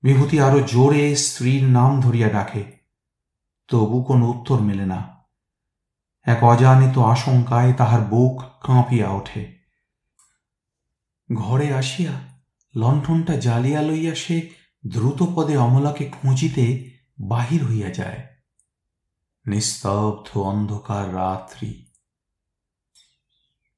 বিভূতি 0.02 0.40
আরও 0.40 0.60
জোরে 0.62 1.16
স্ত্রীর 1.16 1.64
নাম 1.64 2.02
ধরিয়া 2.02 2.30
ডাকে। 2.30 2.78
তবু 3.68 4.04
কোনো 4.04 4.26
উত্তর 4.28 4.60
মেলে 4.60 4.86
না। 4.86 5.17
এক 6.28 6.44
অজানিত 6.44 6.98
আশঙ্কায় 6.98 7.74
তাহার 7.74 8.02
বুক 8.02 8.42
কাঁপিয়া 8.42 9.10
ওঠে। 9.10 9.58
ঘরে 11.36 11.74
আসিয়া 11.74 12.12
লণ্ঠনটা 12.76 13.38
জ্বালিয়া 13.38 13.82
লইয়া 13.82 14.16
সে 14.16 14.50
দ্রুত 14.88 15.24
পদে 15.36 15.58
অমলাকে 15.58 16.10
খুঁজিতে 16.10 16.92
বাহির 17.20 17.66
হইয়া 17.66 17.90
যায়। 17.90 18.28
নিস্তব্ধ 19.46 20.38
অন্ধকার 20.38 21.16
রাত্রি। 21.16 21.86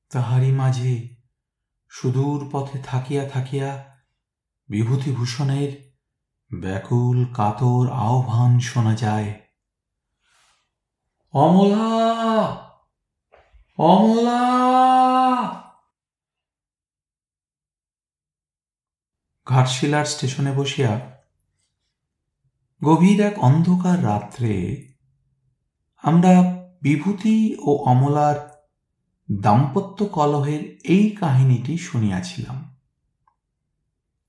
তাহারই 0.10 0.52
মাঝে 0.52 1.16
সুদূর 1.90 2.50
পথে 2.52 2.80
থাকিয়া 2.86 3.30
থাকিয়া 3.30 4.00
বিভূতিভূষণের 4.70 5.94
ব্যাকুল 6.60 7.26
কাতর 7.34 7.90
আহ্বান 7.92 8.60
শোনা 8.60 8.96
যায়। 8.96 9.34
অমলা! 11.34 11.99
অমলা। 13.78 14.40
ঘাটশিলার 19.46 20.06
স্টেশনে 20.06 20.52
বসিয়া 20.52 21.22
গভীর 22.84 23.22
এক 23.22 23.40
অন্ধকার 23.40 24.04
রাত্রে 24.04 24.84
আমরা 25.98 26.42
বিভূতি 26.82 27.58
ও 27.62 27.84
অমলার 27.86 28.64
দাম্পত্য 29.42 30.06
কলহের 30.06 30.78
এই 30.84 31.10
কাহিনীটি 31.10 31.78
শুনিয়াছিলাম। 31.78 32.76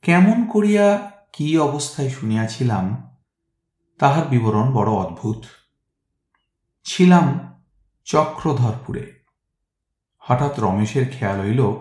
কেমন 0.03 0.47
করিয়া 0.47 1.11
কি 1.33 1.59
অবস্থায় 1.59 2.11
শুনিয়াছিলাম, 2.11 3.19
তাহার 3.99 4.25
বিবরণ 4.25 4.73
বড় 4.73 4.91
অদ্ভুত। 4.91 5.45
ছিলাম 6.85 7.50
চক্রধরপুরে। 8.11 9.25
হঠাৎ 10.19 10.61
রমেশের 10.61 11.07
খেয়াল 11.19 11.41
হইল, 11.41 11.75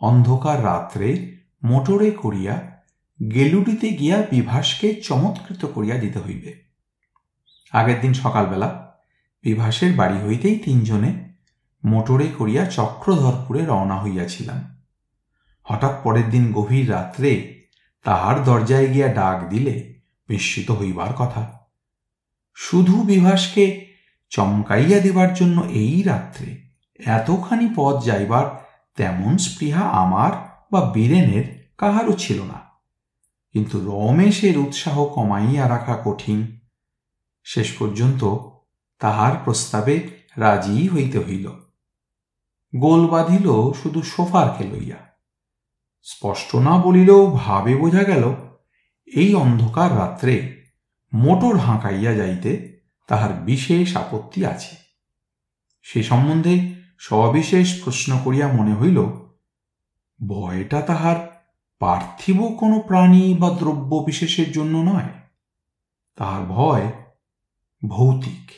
অন্ধকার 0.00 0.64
রাত্রে 0.64 1.36
মোটরে 1.64 2.10
করিয়া 2.10 2.82
গেলুডিতে 3.34 3.88
গিয়া 3.88 4.22
বিভাসকে 4.30 4.94
চমৎকৃত 4.94 5.64
করিয়া 5.64 5.98
দিতে 5.98 6.18
হইবে। 6.18 6.64
আগের 7.72 8.00
দিন 8.00 8.12
সকালবেলা 8.12 8.94
বিভাসের 9.42 9.94
বাড়ি 9.94 10.26
হইতেই 10.26 10.58
তিনজনে 10.58 11.34
মোটরে 11.84 12.28
করিয়া 12.28 12.64
চক্রধরপুরে 12.64 13.64
রওনা 13.64 14.02
হইয়াছিলাম। 14.02 14.82
হঠাৎ 15.62 15.92
পরের 16.02 16.30
দিন 16.30 16.52
গভীর 16.52 16.90
রাত্রে 16.90 17.62
তাহার 18.04 18.44
দরজায় 18.44 18.86
গিয়া 18.86 19.08
ডাক 19.08 19.48
দিলে 19.48 20.00
বিস্মিত 20.28 20.70
হইবার 20.70 21.12
কথা। 21.18 21.66
শুধু 22.54 23.02
বিভাসকে 23.02 23.89
চমকাইয়া 24.30 25.00
দেবার 25.00 25.34
জন্য 25.34 25.60
এই 25.60 26.02
রাত্রে 26.02 26.60
এতখানি 27.06 27.68
পথ 27.76 28.04
যাইবার 28.04 28.46
তেমন 28.96 29.38
স্পৃহা 29.38 29.80
আমার 29.80 30.32
বা 30.72 30.90
বীরেনের 30.90 31.72
কাহারও 31.78 32.12
ছিল 32.12 32.42
না। 32.42 32.60
কিন্তু 33.52 33.80
রমেশের 33.80 34.58
উৎসাহ 34.58 35.04
কমাইয়া 35.04 35.68
রাখা 35.68 36.02
কঠিন। 36.04 36.60
শেষ 37.44 37.72
পর্যন্ত 37.78 38.36
তাহার 38.98 39.32
প্রস্তাবে 39.44 40.10
রাজি 40.36 40.88
হইতে 40.88 41.18
হইল। 41.18 41.52
গোল 42.76 43.08
বাঁধিল 43.08 43.72
শুধু 43.82 44.02
সোফারকে 44.02 44.64
লইয়া 44.64 44.96
স্পষ্ট 46.02 46.56
না 46.56 46.76
বলিলেও 46.76 47.30
ভাবে 47.30 47.76
বোঝা 47.76 48.02
গেল, 48.02 48.34
এই 49.06 49.34
অন্ধকার 49.34 49.96
রাত্রে 49.98 50.64
মোটর 51.14 51.56
হাঁকাইয়া 51.56 52.14
যাইতে 52.14 52.69
তাহার 53.10 53.32
বিশেষ 53.32 53.96
আপত্তি 53.96 54.46
আছে। 54.46 54.76
সে 55.82 56.02
সম্বন্ধে 56.02 56.74
সবিশেষ 56.98 57.84
প্রশ্ন 57.84 58.18
করিয়া 58.24 58.52
মনে 58.52 58.74
হইল, 58.74 59.04
ভয়টা 60.28 60.82
তাহার 60.82 61.44
পার্থিব 61.78 62.56
কোনো 62.60 62.80
প্রাণী 62.80 63.34
বা 63.34 63.50
দ্রব্য 63.50 63.96
বিশেষের 63.96 64.52
জন্য 64.52 64.78
নয়। 64.78 65.08
তাহার 66.16 66.44
ভয় 66.44 66.92
ভৌতিক। 67.88 68.50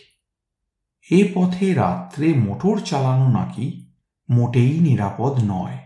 এ 1.10 1.32
পথে 1.34 1.74
রাত্রে 1.74 2.34
মোটর 2.34 2.80
চালানো 2.80 3.28
নাকি 3.28 3.92
মোটেই 4.30 4.80
নিরাপদ 4.80 5.40
নয়। 5.44 5.78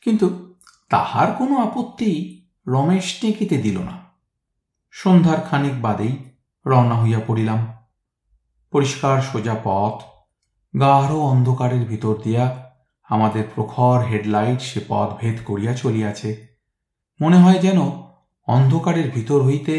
কিন্তু 0.00 0.54
তাহার 0.88 1.32
কোনো 1.32 1.56
আপত্তি 1.56 2.42
রমেশ 2.66 3.18
টেঁকিতে 3.20 3.58
দিল 3.58 3.78
না। 3.78 3.97
সন্ধ্যার 4.90 5.40
খানিক 5.40 5.82
বাদেই 5.82 6.16
রওনা 6.66 7.02
হইয়া 7.02 7.20
পড়িলাম। 7.26 7.60
পরিষ্কার 8.70 9.22
সোজা 9.22 9.56
পথ, 9.64 10.02
গাঢ় 10.80 11.14
অন্ধকারের 11.14 11.86
ভিতর 11.86 12.14
দিয়া 12.24 12.72
আমাদের 13.10 13.44
প্রখর 13.54 13.98
হেডলাইট 14.00 14.60
সে 14.60 14.80
পথ 14.88 15.08
ভেদ 15.20 15.36
করিয়া 15.44 15.74
চলিয়াছে। 15.74 16.58
মনে 17.20 17.36
হয় 17.36 17.58
যেন 17.58 17.78
অন্ধকারের 18.48 19.10
ভিতর 19.10 19.42
হইতে 19.42 19.74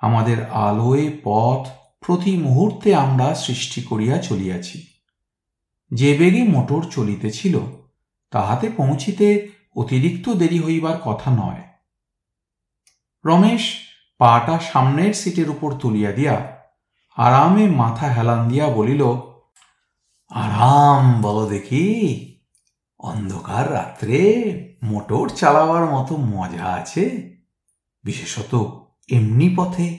আমাদের 0.00 0.50
আলোয় 0.50 1.06
পথ 1.24 1.68
প্রতি 2.06 2.36
মুহূর্তে 2.36 2.94
আমরা 2.94 3.34
সৃষ্টি 3.34 3.82
করিয়া 3.82 4.16
চলিয়াছি। 4.18 4.86
যে 5.90 6.18
বেগে 6.18 6.42
মোটর 6.42 6.82
চলিতেছিল, 6.90 7.58
তাহাতে 8.30 8.66
পৌঁছিতে 8.76 9.26
অতিরিক্ত 9.76 10.28
দেরি 10.32 10.58
হইবার 10.58 10.96
কথা 11.04 11.30
নয়। 11.30 11.62
রমেশ 13.24 13.64
পাটা 14.22 14.60
সামনের 14.60 15.14
সিটের 15.14 15.48
উপর 15.50 15.72
তুলিয়া 15.72 16.12
দিয়া 16.12 16.34
আরামে 17.16 17.68
মাথা 17.68 18.06
হেলান 18.12 18.48
দিয়া 18.48 18.66
বলিল, 18.68 19.02
আরাম, 20.30 21.22
বলো 21.22 21.48
দেখি। 21.48 21.86
অন্ধকার 22.98 23.72
রাত্রে 23.72 24.18
মোটর 24.82 25.28
চালাবার 25.28 25.84
মতো 25.84 26.16
মজা 26.16 26.64
আছে। 26.64 27.04
বিশেষত 28.04 28.52
এমনি 29.08 29.54
পথে। 29.56 29.98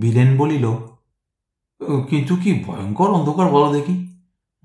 বীরেন 0.00 0.36
বলিল, 0.36 0.66
কিন্তু 2.08 2.36
কি 2.36 2.64
ভয়ঙ্কর 2.66 3.10
অন্ধকার, 3.10 3.48
বলো 3.48 3.72
দেখি। 3.72 3.96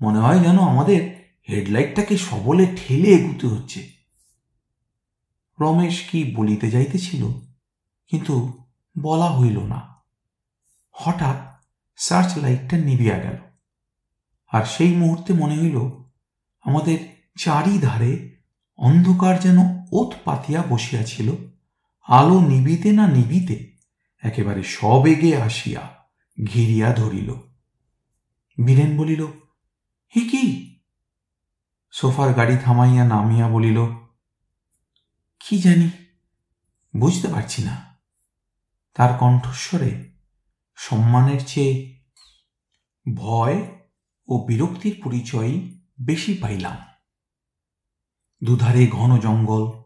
মনে 0.02 0.18
হয় 0.18 0.38
যেন 0.38 0.58
আমাদের 0.58 1.00
হেডলাইটটাকে 1.48 2.18
সবলে 2.18 2.64
ঠেলে 2.78 3.08
এগুতে 3.08 3.46
হচ্ছে। 3.46 3.80
রমেশ 5.58 5.96
কি 6.08 6.34
বলিতে 6.36 6.70
যাইতেছিল 6.70 7.49
কিন্তু 8.10 8.64
বলা 9.02 9.38
হইল 9.38 9.58
না। 9.58 9.94
হঠাৎ 10.90 11.64
সার্চ 11.96 12.38
লাইটটা 12.38 12.76
নিবিয়া 12.76 13.18
গেল। 13.18 13.36
আর 14.48 14.64
সেই 14.64 14.96
মুহূর্তে 14.96 15.32
মনে 15.32 15.58
হইল 15.58 15.78
আমাদের 16.60 16.98
চারিধারে 17.38 18.36
অন্ধকার 18.76 19.40
যেন 19.40 19.56
ওত 19.92 20.14
পাতিয়া 20.24 20.62
বসিয়াছিল 20.62 21.32
আলো 22.02 22.40
নিবিতে 22.40 22.92
না 22.92 23.08
নিবিতে 23.08 23.76
একেবারে 24.18 24.62
সবেগে 24.62 25.42
আসিয়া 25.42 25.96
ঘিরিয়া 26.44 26.92
ধরিল। 26.92 27.34
বীরেন 28.66 28.96
বলিল, 28.96 29.26
হি 30.16 30.28
কি? 30.28 30.76
সোফার 31.90 32.34
গাড়ি 32.34 32.56
থামাইয়া 32.64 33.04
নামিয়া 33.04 33.48
বলিল, 33.48 33.86
কি 35.40 35.58
জানি, 35.58 35.90
বুঝতে 36.96 37.28
পারছি 37.28 37.62
না। 37.62 37.89
তার 38.94 39.18
কণ্ঠস্বরে 39.18 40.10
সম্মানের 40.76 41.40
চেয়ে 41.46 42.00
ভয় 43.16 43.66
ও 44.28 44.44
বিরক্তির 44.48 45.00
পরিচয় 45.04 45.60
বেশি 46.00 46.34
পাইলাম। 46.34 46.76
দুধারে 48.44 48.86
ঘন 48.86 49.18
জঙ্গল, 49.18 49.82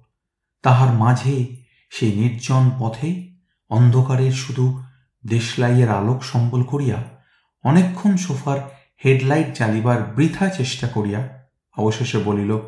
তাহার 0.62 0.94
মাঝে 0.94 1.64
সেই 1.90 2.12
নির্জন 2.12 2.70
পথে 2.78 3.36
অন্ধকারের 3.68 4.32
শুধু 4.32 4.82
দেশলাইয়ের 5.26 5.90
আলোক 5.90 6.24
সম্বল 6.24 6.62
করিয়া 6.62 7.22
অনেকক্ষণ 7.62 8.16
সোফার 8.16 8.86
হেডলাইট 9.04 9.56
জ্বালিবার 9.56 10.02
বৃথা 10.02 10.48
চেষ্টা 10.48 10.88
করিয়া 10.88 11.48
অবশেষে 11.78 12.18
বলিল, 12.18 12.58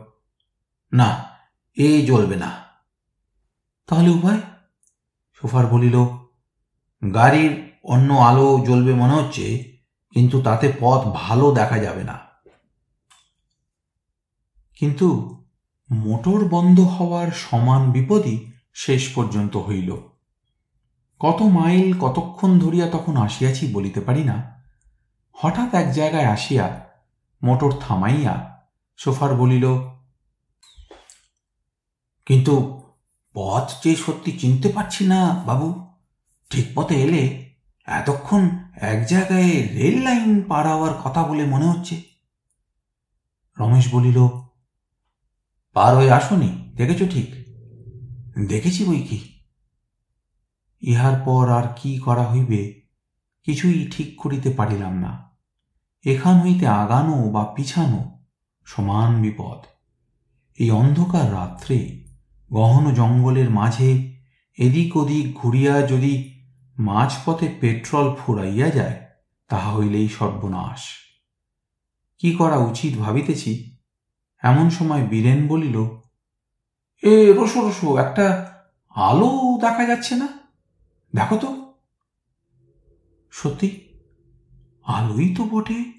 না, 0.92 1.24
এ 1.74 2.06
জ্বলবে 2.06 2.36
না। 2.36 2.64
তাহলে 3.86 4.10
উপায়? 4.10 4.40
সোফার 5.32 5.66
বলিল 5.66 6.25
গাড়ির 7.02 7.80
অন্য 7.84 8.12
আলো 8.12 8.60
জ্বলবে 8.66 8.94
মনে 8.94 9.14
হচ্ছে, 9.14 9.76
কিন্তু 10.10 10.42
তাতে 10.42 10.72
পথ 10.80 11.00
ভালো 11.14 11.54
দেখা 11.54 11.78
যাবে 11.78 12.04
না। 12.04 12.16
কিন্তু 14.76 15.08
মোটর 15.90 16.48
বন্ধ 16.48 16.80
হওয়ার 16.80 17.30
সমান 17.30 17.92
বিপদই 17.92 18.52
শেষ 18.74 19.08
পর্যন্ত 19.14 19.56
হইল। 19.56 19.90
কত 21.20 21.42
মাইল 21.42 21.98
কতক্ষণ 21.98 22.58
ধরিয়া 22.58 22.86
তখন 22.90 23.16
আসিয়াছি 23.16 23.66
বলিতে 23.72 24.00
পারি 24.00 24.24
না। 24.24 24.36
হঠাৎ 25.32 25.74
এক 25.74 25.92
জায়গায় 25.92 26.26
আসিয়া 26.26 26.90
মোটর 27.42 27.72
থামাইয়া 27.80 28.34
সোফার 28.96 29.34
বলিল, 29.34 29.66
কিন্তু 32.26 32.54
পথ 33.34 33.66
যে 33.82 33.96
সত্যি 33.96 34.32
চিনতে 34.32 34.68
পারছি 34.68 35.06
না, 35.06 35.20
বাবু। 35.46 35.85
ঠিক 36.50 36.66
পথে 36.74 37.02
এলে 37.02 37.52
এতক্ষণ 37.86 38.48
এক 38.74 39.06
জায়গায় 39.06 39.50
রেল 39.52 40.02
লাইন 40.02 40.42
পার 40.42 40.66
হওয়ার 40.66 40.94
কথা 41.04 41.22
বলে 41.22 41.44
মনে 41.44 41.64
হচ্ছে। 41.64 42.02
রমেশ 43.58 43.94
বলিল, 43.94 44.28
পার 45.74 45.96
হয়ে 45.96 46.10
আসনি, 46.10 46.72
দেখেছ 46.74 47.10
ঠিক? 47.10 47.34
দেখেছি 48.48 48.84
বই 48.84 49.02
কি। 49.02 49.40
ইহার 50.82 51.22
পর 51.24 51.48
আর 51.48 51.62
কি 51.76 51.98
করা 51.98 52.30
হইবে, 52.30 52.80
কিছুই 53.44 53.88
ঠিক 53.90 54.20
করিতে 54.20 54.50
পারিলাম 54.50 54.94
না। 54.98 55.30
এখান 56.04 56.40
হইতে 56.40 56.66
আগানো 56.66 57.30
বা 57.30 57.44
পিছানো 57.44 58.18
সমান 58.64 59.22
বিপদ। 59.22 59.66
এই 60.58 60.70
অন্ধকার 60.70 61.32
রাত্রে 61.32 62.02
গহন 62.52 62.94
জঙ্গলের 62.94 63.50
মাঝে 63.50 64.12
এদিক 64.58 64.96
ওদিক 64.96 65.34
ঘুরিয়া 65.34 65.82
যদি 65.82 66.35
মাঝপথে 66.78 67.56
পেট্রোল 67.60 68.14
ফুরাইয়া 68.14 68.70
যায়, 68.70 69.06
তাহা 69.48 69.74
হইলেই 69.74 70.08
সর্বনাশ। 70.08 70.84
কি 72.18 72.32
করা 72.32 72.56
উচিত 72.56 72.98
ভাবিতেছি? 72.98 73.76
এমন 74.42 74.70
সময় 74.70 75.06
বীরেন 75.06 75.48
বলিল, 75.48 75.84
এ, 77.02 77.32
রসো 77.36 77.68
রসো, 77.68 77.96
একটা 77.96 78.52
আলো 78.90 79.58
দেখা 79.60 79.86
যাচ্ছে 79.86 80.16
না? 80.16 80.28
দেখো 81.14 81.36
তো। 81.36 81.74
সত্যি? 83.30 83.88
আলোই 84.84 85.34
তো 85.34 85.44
বটে। 85.44 85.92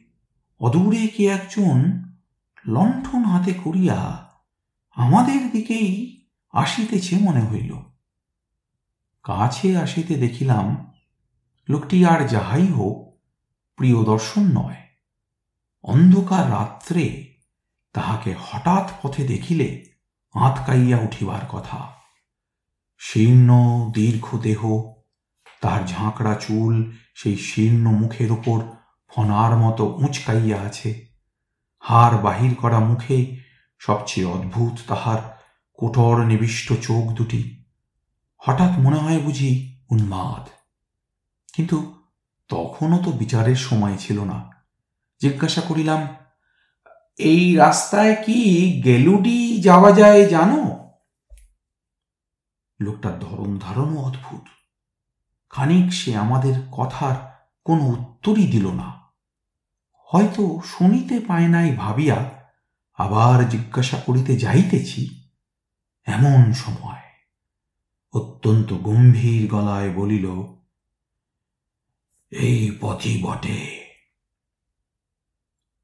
অদূরে 0.60 1.08
কে 1.08 1.26
একজন 1.26 2.04
লণ্ঠন 2.68 3.24
হাতে 3.24 3.54
করিয়া 3.54 4.30
আমাদের 4.96 5.52
দিকেই 5.52 6.22
আসিতেছে 6.52 7.16
মনে 7.16 7.42
হইল। 7.42 7.97
কাছে 9.28 9.78
আসিতে 9.78 10.16
দেখিলাম, 10.16 10.94
লোকটি 11.70 12.06
আর 12.06 12.28
যাহাই 12.28 12.68
হোক 12.68 13.20
প্রিয় 13.76 14.04
দর্শন 14.04 14.42
নয়। 14.42 14.76
অন্ধকার 15.84 16.52
রাত্রে 16.52 17.34
তাহাকে 17.94 18.36
হঠাৎ 18.42 18.92
পথে 19.02 19.28
দেখিলে 19.28 19.86
আঁতকাইয়া 20.34 20.98
উঠিবার 20.98 21.40
কথা। 21.50 21.88
শীর্ণ, 22.98 23.50
দীর্ঘ 23.92 24.36
দেহ, 24.36 24.94
তার 25.62 25.88
ঝাঁকড়া 25.88 26.36
চুল 26.36 26.92
সেই 27.16 27.38
শীর্ণ 27.38 27.92
মুখের 27.92 28.32
ওপর 28.32 28.60
ফনার 29.08 29.58
মতো 29.58 29.86
উঁচকাইয়া 29.86 30.62
আছে। 30.62 31.08
হার 31.80 32.18
বাহির 32.18 32.56
করা 32.56 32.80
মুখে 32.80 33.38
সবচেয়ে 33.80 34.28
অদ্ভুত 34.28 34.80
তাহার 34.88 35.40
কোটর 35.74 36.24
নিবিষ্ট 36.24 36.74
চোখ 36.74 37.14
দুটি। 37.14 37.57
হঠাৎ 38.38 38.80
মনে 38.80 38.98
হয় 38.98 39.20
বুঝি 39.20 39.80
উন্মাদ। 39.90 40.50
কিন্তু 41.54 42.04
তখনও 42.48 43.04
তো 43.04 43.12
বিচারের 43.12 43.56
সময় 43.56 43.98
ছিল 43.98 44.24
না। 44.24 44.52
জিজ্ঞাসা 45.22 45.62
করিলাম, 45.62 46.08
এই 47.18 47.56
রাস্তায় 47.56 48.16
কি 48.24 48.72
গেলুডি 48.82 49.62
যাওয়া 49.62 49.92
যায় 49.92 50.30
জানো? 50.30 50.90
লোকটার 52.82 53.20
ধরন 53.20 53.58
ধারণও 53.58 53.98
অদ্ভুত। 53.98 54.42
খানিক 55.50 55.94
সে 55.94 56.16
আমাদের 56.16 56.54
কথার 56.72 57.48
কোনো 57.64 57.86
উত্তরই 57.86 58.48
দিল 58.48 58.72
না। 58.72 59.02
হয়তো 60.04 60.62
শুনিতে 60.66 61.20
পায় 61.20 61.48
নাই 61.48 61.76
ভাবিয়া, 61.76 62.48
আবার 62.94 63.50
জিজ্ঞাসা 63.50 63.98
করিতে 63.98 64.38
যাইতেছি, 64.38 65.30
এমন 66.06 66.54
সময়। 66.54 67.07
অত্যন্ত 68.14 68.70
গম্ভীর 68.88 69.42
গলায় 69.52 69.92
বলিল, 69.94 70.28
এই 72.32 72.60
পথই 72.82 73.16
বটে। 73.24 73.60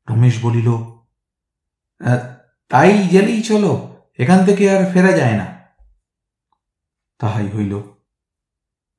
রমেশ 0.07 0.35
বলিল 0.45 0.69
তাই 2.71 2.91
গেলেই 3.07 3.41
চলো, 3.43 3.71
এখান 4.19 4.39
থেকে 4.45 4.63
আর 4.73 4.81
ফেরা 4.93 5.11
যায় 5.11 5.37
না। 5.37 5.47
তাহাই 7.19 7.47
হইল। 7.55 7.73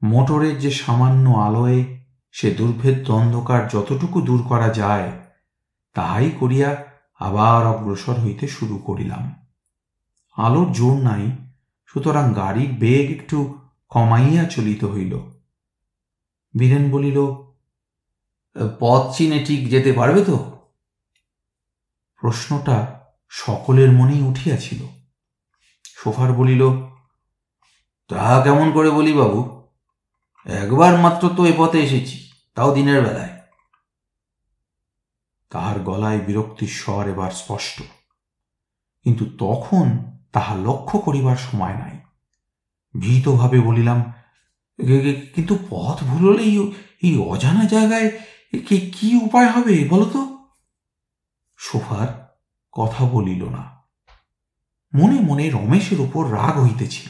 মোটরের 0.03 0.57
যে 0.59 0.71
সামান্য 0.71 1.27
আলোয় 1.39 1.81
সে 2.35 2.49
দুর্ভেদ্য 2.51 3.07
অন্ধকার 3.13 3.61
যতটুকু 3.69 4.19
দূর 4.21 4.41
করা 4.49 4.69
যায়, 4.73 5.09
তাহাই 5.97 6.29
করিয়া 6.41 6.71
আবার 7.21 7.63
অগ্রসর 7.67 8.17
হইতে 8.25 8.47
শুরু 8.49 8.77
করিলাম। 8.79 9.25
আলোর 10.37 10.69
জোর 10.73 10.97
নাই 11.01 11.25
সুতরাং 11.95 12.35
গাড়ির 12.35 12.73
বেগ 12.73 13.21
একটু 13.21 13.59
কমাইয়া 13.89 14.45
চলিত 14.45 14.85
হইল। 14.85 15.19
বীরেন 16.59 16.91
বলিল, 16.91 17.21
পথ 18.81 19.17
চিনে 19.17 19.45
ঠিক 19.45 19.71
যেতে 19.71 19.93
পারবে 19.93 20.25
তো? 20.25 20.69
প্রশ্নটা 22.21 23.01
সকলের 23.29 23.93
মনেই 23.93 24.23
উঠিয়াছিল। 24.23 24.87
সোফার 25.85 26.33
বলিল, 26.33 26.71
তা 28.09 28.41
কেমন 28.45 28.73
করে 28.73 28.91
বলি 28.91 29.13
বাবু? 29.13 29.69
একবার 30.47 30.99
মাত্র 30.99 31.31
তো 31.37 31.47
এ 31.47 31.53
পথে 31.57 31.81
এসেছি, 31.81 32.31
তাও 32.55 32.75
দিনের 32.75 33.03
বেলায়। 33.03 33.41
তাহার 35.51 35.81
গলায় 35.81 36.19
বিরক্তির 36.19 36.69
স্বর 36.69 37.09
এবার 37.09 37.31
স্পষ্ট। 37.31 37.83
কিন্তু 39.03 39.25
তখন 39.39 40.14
তাহা 40.35 40.55
লক্ষ্য 40.57 40.97
করিবার 40.99 41.37
সময় 41.37 41.75
নাই। 41.75 41.97
ভীতভাবে 42.95 43.59
বলিলাম 43.61 43.99
কিন্তু 45.35 45.55
পথ 45.71 45.97
ভুল 46.05 46.23
হলে 46.29 46.43
এই 47.03 47.15
অজানা 47.31 47.65
জায়গায় 47.65 48.09
কি 48.67 48.77
কি 48.97 49.09
উপায় 49.23 49.49
হবে 49.51 49.75
বলতো 49.89 50.19
সোফার 51.59 52.09
কথা 52.73 53.03
বলিল 53.05 53.43
না। 53.49 53.63
মনে 54.93 55.19
মনে 55.21 55.45
রমেশের 55.51 56.01
উপর 56.01 56.23
রাগ 56.33 56.55
হইতেছিল। 56.63 57.09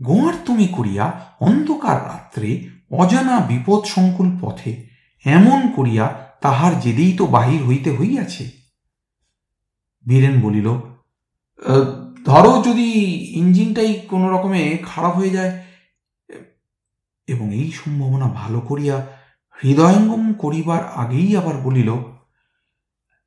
গোয়ার 0.00 0.34
তুমি 0.46 0.66
করিয়া 0.68 1.06
অন্ধকার 1.40 1.98
রাত্রে 2.04 2.48
অজানা 2.90 3.36
বিপদ 3.40 3.80
সংকুল 3.84 4.28
পথে 4.40 4.72
এমন 5.24 5.60
করিয়া 5.76 6.06
তাহার 6.40 6.72
যেদিই 6.80 7.12
তো 7.18 7.24
বাহির 7.26 7.60
হইতে 7.66 7.90
হইয়াছে? 7.96 8.44
বীরেন 10.04 10.34
বলিল 10.40 10.68
ধরো 12.26 12.52
যদি 12.68 12.88
ইঞ্জিনটাই 13.40 13.92
কোনো 14.10 14.26
রকমে 14.34 14.62
খারাপ 14.90 15.12
হয়ে 15.18 15.34
যায়, 15.36 15.52
এবং 17.28 17.46
এই 17.60 17.68
সম্ভাবনা 17.80 18.26
ভালো 18.40 18.60
করিয়া 18.60 18.96
হৃদয়ঙ্গম 19.58 20.24
করিবার 20.42 20.82
আগেই 21.02 21.30
আবার 21.40 21.56
বলিল, 21.66 21.90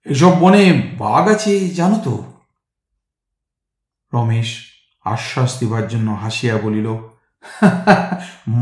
এসব 0.05 0.33
বনে 0.41 0.63
বাঘ 1.01 1.23
আছে 1.33 1.53
জানো 1.79 1.97
তো? 2.07 2.15
রমেশ 4.13 4.49
আশ্বাস 5.05 5.51
দিবার 5.59 5.85
জন্য 5.93 6.07
হাসিয়া 6.23 6.55
বলিল 6.65 6.87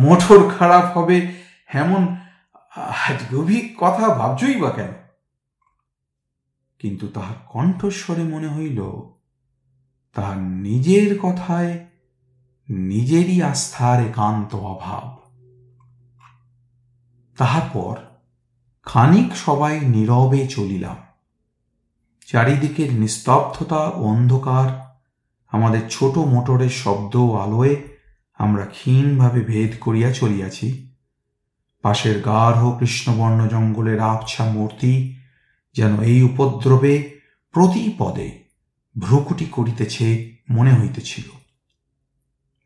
মোটর 0.02 0.40
খারাপ 0.56 0.86
হবে 0.96 1.18
এমন 1.84 2.02
গভীর 3.34 3.66
কথা 3.82 4.06
ভাবছই 4.20 4.58
বা 4.64 4.70
কেন? 4.78 4.92
কিন্তু 6.82 7.06
তাহার 7.16 7.38
কণ্ঠস্বরে 7.54 8.24
মনে 8.34 8.50
হইল 8.56 8.80
তাহার 10.14 10.38
নিজের 10.38 11.20
কথায় 11.20 11.86
নিজেরই 12.70 13.42
আস্থার 13.42 14.00
একান্ত 14.00 14.56
অভাব। 14.56 15.18
তাহার 17.38 17.96
খানিক 18.84 19.36
সবাই 19.36 19.80
নীরবে 19.80 20.48
চলিলাম। 20.48 20.96
চারিদিকের 22.28 22.94
নিস্তব্ধতা 22.94 23.78
অন্ধকার, 23.78 24.96
আমাদের 25.52 25.82
ছোট 25.90 26.18
মোটরের 26.18 26.70
শব্দ 26.70 27.16
আলোয় 27.16 27.76
আমরা 28.38 28.66
ক্ষীণভাবে 28.66 29.42
ভেদ 29.42 29.72
করিয়া 29.82 30.12
চলিয়াছি। 30.12 30.90
পাশের 31.82 32.22
গাঢ় 32.22 32.80
কৃষ্ণবর্ণ 32.80 33.48
জঙ্গলের 33.48 34.00
আবছা 34.00 34.46
মূর্তি 34.46 35.20
যেন 35.74 36.02
এই 36.02 36.24
উপদ্রবে 36.24 37.20
প্রতি 37.52 37.96
পদে 37.98 38.43
ভ্রুকুটি 39.00 39.46
করিতেছে 39.46 40.38
মনে 40.50 40.74
হইতেছিল। 40.74 41.30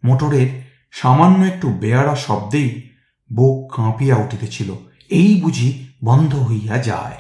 মোটরের 0.03 0.71
সামান্য 0.91 1.45
একটু 1.45 1.69
বেয়ারা 1.69 2.15
শব্দেই 2.15 2.89
বুক 3.33 3.73
কাঁপিয়া 3.75 4.15
উঠিতেছিল। 4.15 4.75
এই 5.09 5.41
বুঝি 5.41 5.87
বন্ধ 6.03 6.35
হইয়া 6.35 6.77
যায়। 6.77 7.17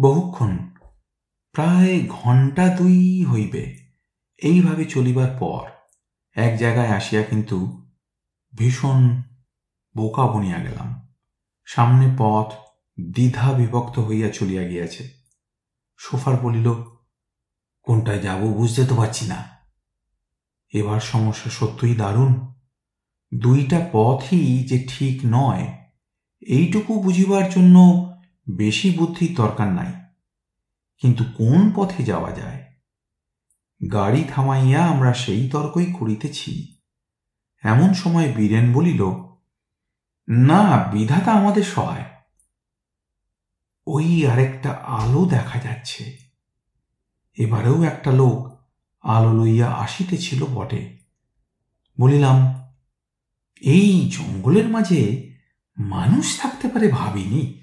বহুক্ষণ, 0.00 0.56
প্রায় 1.52 2.06
ঘণ্টা 2.08 2.68
দুই 2.68 3.24
হইবে, 3.24 3.78
এইভাবে 4.38 4.84
চলিবার 4.84 5.36
পর 5.40 5.70
এক 6.40 6.58
জায়গায় 6.58 6.88
আসিয়া 6.88 7.22
কিন্তু 7.22 7.86
ভীষণ 8.58 9.22
বোকা 9.96 10.26
বনিয়া 10.26 10.58
গেলাম। 10.58 11.08
সামনে 11.64 12.14
পথ 12.18 12.52
দ্বিধা 13.00 13.52
বিভক্ত 13.52 13.98
হইয়া 13.98 14.28
চলিয়া 14.28 14.68
গিয়াছে। 14.68 15.08
সোফার 15.96 16.36
বলিল 16.36 16.91
কোনটায় 17.82 18.18
যাব 18.18 18.40
বুঝতে 18.40 18.84
তো 18.84 18.96
পারছি 18.96 19.26
না। 19.26 19.48
এবার 20.74 21.00
সমস্যা 21.00 21.50
সত্যই 21.50 21.94
দারুণ। 21.94 22.52
দুইটা 23.34 23.88
পথই 23.92 24.64
যে 24.64 24.88
ঠিক 24.88 25.20
নয়, 25.24 25.78
এইটুকু 26.40 27.02
বুঝিবার 27.02 27.50
জন্য 27.50 27.78
বেশি 28.56 28.90
বুদ্ধির 28.90 29.34
দরকার 29.34 29.68
নাই। 29.68 29.92
কিন্তু 30.98 31.24
কোন 31.24 31.72
পথে 31.74 32.04
যাওয়া 32.04 32.32
যায়? 32.32 32.72
গাড়ি 33.92 34.24
থামাইয়া 34.34 34.84
আমরা 34.84 35.14
সেই 35.14 35.48
তর্কই 35.48 35.92
করিতেছি। 35.92 36.76
এমন 37.62 37.94
সময় 37.94 38.32
বীরেন 38.32 38.72
বলিল, 38.72 39.04
না, 40.28 40.88
বিধাতা 40.92 41.32
আমাদের 41.32 41.62
সহায়। 41.62 42.04
ওই 43.86 44.26
আরেকটা 44.26 44.70
আলো 44.70 45.24
দেখা 45.24 45.58
যাচ্ছে। 45.58 46.31
এবারেও 47.34 47.82
একটা 47.82 48.12
লোক 48.12 48.66
আলো 49.00 49.32
লইয়া 49.32 49.68
আসিতেছিল 49.70 50.44
বটে। 50.44 50.98
বলিলাম, 52.00 52.68
এই 53.60 54.10
জঙ্গলের 54.10 54.68
মাঝে 54.68 55.32
মানুষ 55.78 56.40
থাকতে 56.40 56.68
পারে 56.68 56.88
ভাবিনি? 56.88 57.60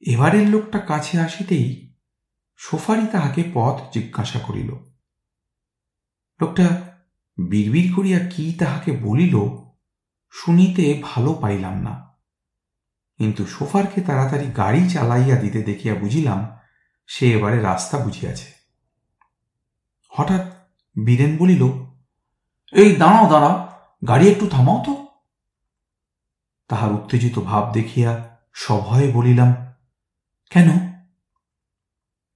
এবারের 0.00 0.48
লোকটা 0.48 0.78
কাছে 0.78 1.20
আসিতেই 1.20 1.94
সোফারি 2.56 3.06
তাহাকে 3.06 3.44
পথ 3.54 3.94
জিজ্ঞাসা 3.94 4.38
করিল। 4.38 4.70
লোকটা 6.40 6.96
বিড়বিড় 7.48 7.94
করিয়া 7.94 8.18
কি 8.18 8.52
তাহাকে 8.52 8.92
বলিল 8.92 9.38
শুনিতে 10.30 11.02
ভালো 11.02 11.34
পাইলাম 11.34 11.80
না। 11.80 12.18
কিন্তু 13.18 13.46
সোফারকে 13.46 14.00
তাড়াতাড়ি 14.00 14.46
গাড়ি 14.46 14.90
চালাইয়া 14.90 15.36
দিতে 15.36 15.62
দেখিয়া 15.62 15.94
বুঝিলাম 15.94 16.61
সে 17.06 17.24
এবারে 17.32 17.58
রাস্তা 17.60 17.98
বুঝিয়াছে। 17.98 18.48
হঠাৎ 20.12 20.44
বীরেন 21.06 21.36
বলিল, 21.36 21.62
এই 22.72 22.96
দাঁড়াও 22.96 23.30
দাঁড়াও, 23.30 23.56
গাড়ি 24.08 24.24
একটু 24.28 24.48
থামাও 24.48 24.82
তো। 24.86 24.92
তাহার 26.68 26.92
উত্তেজিত 26.92 27.38
ভাব 27.38 27.64
দেখিয়া 27.72 28.38
সভয়ে 28.54 29.12
বলিলাম, 29.12 29.50
কেন? 30.50 30.68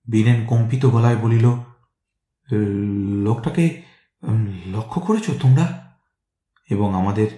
বীরেন 0.07 0.47
কম্পিত 0.47 0.87
গলায় 0.87 1.17
বলিল 1.17 1.47
লোকটাকে 3.25 3.65
লক্ষ্য 4.67 4.99
করেছ 5.01 5.27
তোমরা? 5.43 5.67
এবং 6.71 6.95
আমাদের 6.95 7.29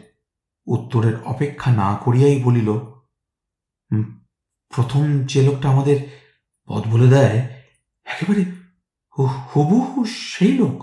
উত্তরের 0.66 1.16
অপেক্ষা 1.24 1.70
না 1.72 1.88
করিয়াই 2.04 2.42
বলিল 2.42 2.68
প্রথম 4.72 5.02
যে 5.24 5.42
লোকটা 5.42 5.66
আমাদের 5.68 6.17
পথ 6.68 6.82
বলে 6.92 7.08
দেয়, 7.14 7.36
একেবারে 8.06 8.42
হুবহু 9.50 10.00
সেই 10.30 10.52
লোক। 10.60 10.78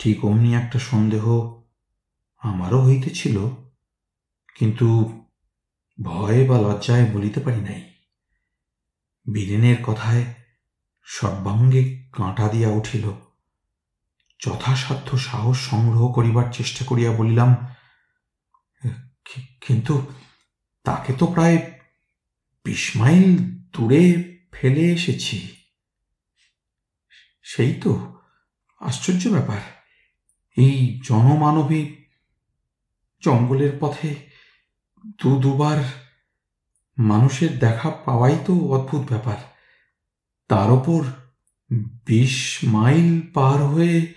ঠিক 0.00 0.18
অমনি 0.28 0.50
একটা 0.54 0.78
সন্দেহ 0.90 1.24
আমারও 2.42 2.78
হইতেছিল, 2.86 3.36
কিন্তু 4.56 4.88
ভয়ে 5.98 6.42
বা 6.48 6.56
লজ্জায় 6.64 7.06
বলিতে 7.14 7.40
পারি 7.40 7.60
নাই। 7.68 7.80
বীরেনের 9.26 9.78
কথায় 9.88 10.24
সর্বাঙ্গে 11.06 11.82
কাঁটা 12.16 12.46
দিয়া 12.48 12.70
উঠিল। 12.78 13.04
যথাসাধ্য 14.40 15.08
সাহস 15.28 15.58
সংগ্রহ 15.70 16.02
করিবার 16.16 16.46
চেষ্টা 16.52 16.82
করিয়া 16.84 17.10
বলিলাম 17.20 17.50
কিন্তু 19.64 19.94
তাকে 20.86 21.12
তো 21.20 21.24
প্রায় 21.34 21.58
বিশ 22.66 22.84
মাইল 22.96 23.30
দূরে 23.76 24.38
ফেলে 24.52 24.80
এসেছি। 24.80 25.56
সেই 27.42 27.74
তো, 27.74 28.22
আশ্চর্য 28.80 29.28
ব্যাপার। 29.28 29.60
এই 30.58 31.00
জনমানবী 31.04 31.96
জঙ্গলের 33.24 33.72
পথে 33.80 34.14
দু 35.22 35.40
দুবার 35.40 35.84
মানুষের 36.98 37.58
দেখা 37.58 37.90
পাওয়াই 37.90 38.38
তো 38.46 38.54
অদ্ভুত 38.54 39.08
ব্যাপার। 39.08 39.36
তার 40.48 40.70
ওপর 40.70 41.04
বিশ 42.06 42.58
মাইল 42.64 43.20
পার 43.34 43.62
হয়ে 43.62 44.14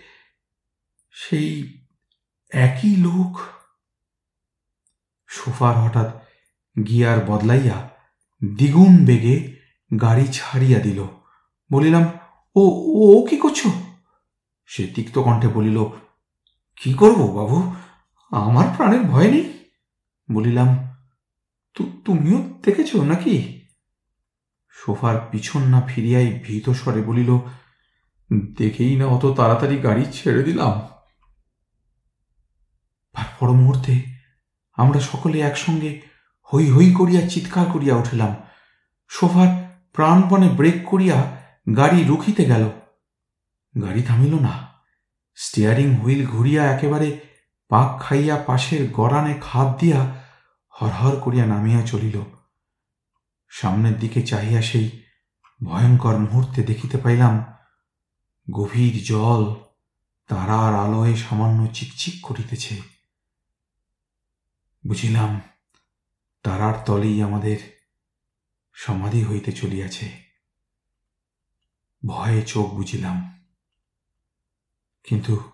সেই 1.12 1.80
একই 2.52 2.95
লোক, 2.95 3.39
সোফার 5.28 5.76
হঠাৎ 5.76 6.26
গিয়ার 6.88 7.26
বদলাইয়া 7.26 7.88
দ্বিগুণ 8.41 8.93
বেগে 9.06 9.36
গাড়ি 9.91 10.25
ছাড়িয়া 10.32 10.80
দিল। 10.80 10.99
বলিলাম, 11.69 12.06
ও 12.56 12.63
ও 13.02 13.28
কি 13.30 13.38
করছ? 13.38 13.60
সে 14.69 14.84
তিক্ত 14.95 15.15
কণ্ঠে 15.19 15.49
বলিল, 15.58 15.78
কি 16.80 16.91
করব 16.93 17.19
বাবু? 17.38 17.58
আমার 18.32 18.67
প্রাণের 18.75 19.04
ভয় 19.04 19.30
নেই। 19.32 19.45
বলিলাম 20.30 20.69
তুমিও 22.06 22.39
দেখেছ 22.63 22.91
নাকি? 23.12 23.36
সোফার 24.75 25.15
পিছন 25.32 25.62
না 25.63 25.80
ফিরিয়াই 25.88 26.28
ভীত 26.43 26.65
স্বরে 26.69 27.02
বলিল, 27.02 27.32
দেখেই 28.58 28.93
না 28.95 29.06
অত 29.06 29.23
তাড়াতাড়ি 29.38 29.75
গাড়ি 29.78 30.04
ছেড়ে 30.13 30.41
দিলাম। 30.43 30.73
তারপর 33.15 33.49
মুহূর্তে 33.52 33.93
আমরা 34.78 34.99
সকলে 35.02 35.38
একসঙ্গে 35.41 35.91
হই 36.53 36.71
হই 36.71 36.93
করিয়া 36.93 37.29
চিৎকার 37.29 37.65
করিয়া 37.65 37.95
উঠিলাম। 37.95 38.35
সোফার 39.09 39.81
প্রাণপণে 39.93 40.49
ব্রেক 40.49 40.85
করিয়া 40.85 41.38
গাড়ি 41.75 42.03
রুখিতে 42.03 42.45
গেল। 42.45 42.69
গাড়ি 43.81 44.01
থামিল 44.01 44.39
না। 44.39 44.83
স্টিয়ারিং 45.35 45.95
হুইল 45.95 46.27
ঘুরিয়া 46.27 46.63
একেবারে 46.63 47.19
পাক 47.69 48.01
খাইয়া 48.01 48.43
পাশের 48.47 48.91
গড়ানে 48.91 49.33
খাদ 49.41 49.77
দিয়া 49.77 50.23
হরহর 50.81 51.19
করিয়া 51.19 51.45
নামিয়া 51.45 51.81
চলিল। 51.81 52.21
সামনের 53.49 53.99
দিকে 53.99 54.21
চাহিয়া 54.21 54.62
সেই 54.62 55.03
ভয়ঙ্কর 55.63 56.17
মুহূর্তে 56.17 56.63
দেখিতে 56.63 56.97
পাইলাম, 56.97 57.45
গভীর 58.51 59.03
জল 59.03 59.55
তারার 60.27 60.75
আলোয় 60.75 61.15
সামান্য 61.15 61.67
চিকচিক 61.73 62.13
করিতেছে। 62.23 62.81
বুঝিলাম 64.88 65.41
তারার 66.43 66.73
তলেই 66.86 67.21
আমাদের 67.23 67.60
সমাধি 68.73 69.25
হইতে 69.25 69.52
চলিয়াছে। 69.52 70.30
ভয়ে 72.08 72.41
চোখ 72.41 72.67
বুঝিলাম 72.73 73.17
কিন্তু 75.04 75.52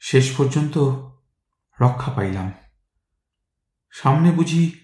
শেষ 0.00 0.36
পর্যন্ত 0.36 0.78
রক্ষা 1.82 2.10
পাইলাম। 2.12 2.52
সামনে 3.90 4.30
বুঝি 4.30 4.80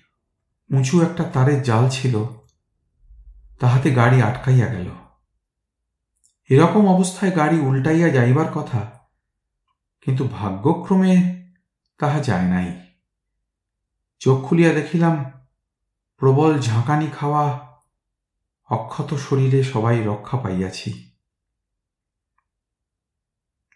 উঁচু 0.70 1.02
একটা 1.02 1.24
তারের 1.24 1.62
জাল 1.62 1.88
ছিল, 1.88 2.24
তাহাতে 3.58 3.90
গাড়ি 3.90 4.22
আটকাইয়া 4.22 4.68
গেল। 4.72 4.88
এরকম 6.50 6.88
অবস্থায় 6.88 7.36
গাড়ি 7.36 7.58
উল্টাইয়া 7.60 8.08
যাইবার 8.08 8.48
কথা, 8.54 8.80
কিন্তু 10.00 10.28
ভাগ্যক্রমে 10.28 11.14
তাহা 11.98 12.18
যায় 12.20 12.46
নাই। 12.46 12.89
চোখ 14.20 14.48
খুলিয়া 14.48 14.72
দেখিলাম, 14.74 15.24
প্রবল 16.16 16.58
ঝাঁকানি 16.58 17.06
খাওয়া, 17.06 17.44
অক্ষত 18.70 19.14
শরীরে 19.14 19.62
সবাই 19.62 20.04
রক্ষা 20.04 20.36
পাইয়াছি। 20.38 21.10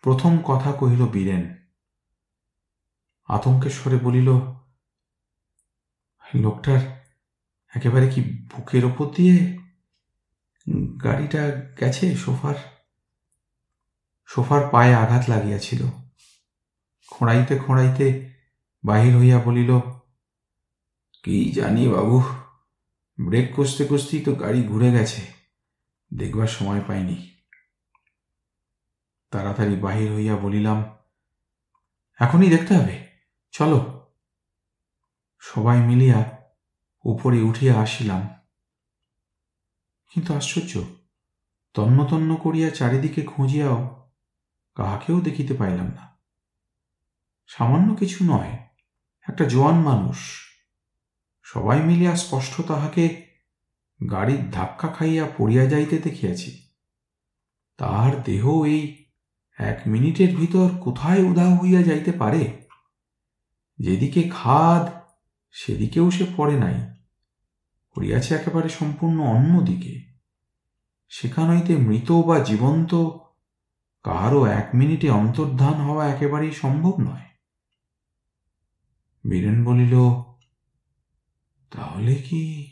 প্রথম 0.03 0.39
কথা 0.45 0.73
কহিল 0.73 1.07
বীরেন 1.07 1.55
আতঙ্কের 3.29 3.71
স্বরে 3.71 3.97
বলিল, 3.97 4.29
লোকটার 6.35 6.81
একেবারে 7.77 8.09
কি 8.09 8.21
বুকের 8.23 8.85
ওপর 8.85 9.07
দিয়ে 9.07 9.59
গাড়িটা 11.05 11.43
গেছে 11.81 12.17
সোফার? 12.17 12.55
সোফার 14.27 14.69
পায়ে 14.69 14.95
আঘাত 14.95 15.29
লাগিয়াছিল। 15.29 15.87
খোঁড়াইতে 17.11 17.59
খোঁড়াইতে 17.59 18.35
বাহির 18.85 19.17
হইয়া 19.17 19.39
বলিল 19.39 19.81
কি 21.25 21.53
জানি 21.53 21.89
বাবু? 21.89 22.23
ব্রেক 23.27 23.53
কষতে 23.57 23.87
কষতেই 23.91 24.21
তো 24.21 24.35
গাড়ি 24.35 24.63
ঘুরে 24.63 24.93
গেছে। 24.93 25.23
দেখবার 26.17 26.47
সময় 26.47 26.81
পাইনি। 26.87 27.37
তাড়াতাড়ি 29.31 29.77
বাহির 29.77 30.13
হইয়া 30.13 30.37
বলিলাম, 30.37 30.97
এখনই 32.21 32.51
দেখতে 32.51 32.75
হবে, 32.75 33.09
চলো। 33.51 34.11
সবাই 35.39 35.79
মিলিয়া 35.81 36.53
উপরে 37.05 37.43
উঠিয়া 37.43 37.81
আসিলাম। 37.81 38.29
কিন্তু 40.11 40.35
আশ্চর্য, 40.35 40.85
তন্ন 41.75 42.07
তন্ন 42.07 42.37
করিয়া 42.37 42.71
চারিদিকে 42.71 43.23
খুঁজিয়াও 43.23 44.11
কাহাকেও 44.75 45.21
দেখিতে 45.21 45.55
পাইলাম 45.55 45.87
না। 45.87 46.19
সামান্য 47.47 47.95
কিছু 47.95 48.25
নয়, 48.25 48.69
একটা 49.29 49.45
জোয়ান 49.45 49.75
মানুষ। 49.75 50.44
সবাই 51.45 51.83
মিলিয়া 51.83 52.17
স্পষ্ট 52.17 52.61
তাহাকে 52.61 53.27
গাড়ির 54.11 54.51
ধাক্কা 54.51 54.89
খাইয়া 54.89 55.29
পড়িয়া 55.39 55.67
যাইতে 55.67 55.99
দেখিয়াছি। 55.99 56.69
তাহার 57.77 58.23
দেহ 58.23 58.65
এই 58.65 59.05
এক 59.59 59.81
মিনিটের 59.87 60.37
ভিতর 60.37 60.69
কোথায় 60.81 61.23
উধাও 61.23 61.57
হইয়া 61.57 61.83
যাইতে 61.83 62.13
পারে? 62.13 62.67
যেদিকে 63.79 64.31
খাদ, 64.31 64.91
সেদিকেও 65.51 66.11
সে 66.11 66.27
পড়ে 66.37 66.57
নাই। 66.57 66.75
পড়িয়াছে 67.95 68.35
একেবারে 68.35 68.69
সম্পূর্ণ 68.69 69.21
অন্য 69.21 69.61
দিকে। 69.61 70.21
সেখান 71.09 71.57
হইতে 71.57 71.77
মৃত 71.77 72.13
বা 72.13 72.39
জীবন্ত 72.39 72.95
কারও 74.03 74.45
এক 74.47 74.69
মিনিটে 74.75 75.11
অন্তর্ধান 75.11 75.75
হওয়া 75.75 76.09
একেবারেই 76.09 76.53
সম্ভব 76.53 77.01
নয়। 77.01 77.29
বীরেন 79.31 79.65
বলিল 79.65 80.25
তাহলে 81.71 82.15
কি? 82.15 82.71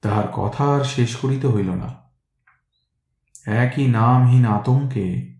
তাহার 0.00 0.28
কথা 0.32 0.64
আর 0.64 0.84
শেষ 0.84 1.16
করিতে 1.16 1.46
হইল 1.46 1.70
না। 1.70 2.06
একই 3.46 3.86
নামহীন 3.86 4.46
আতঙ্কে 4.46 5.36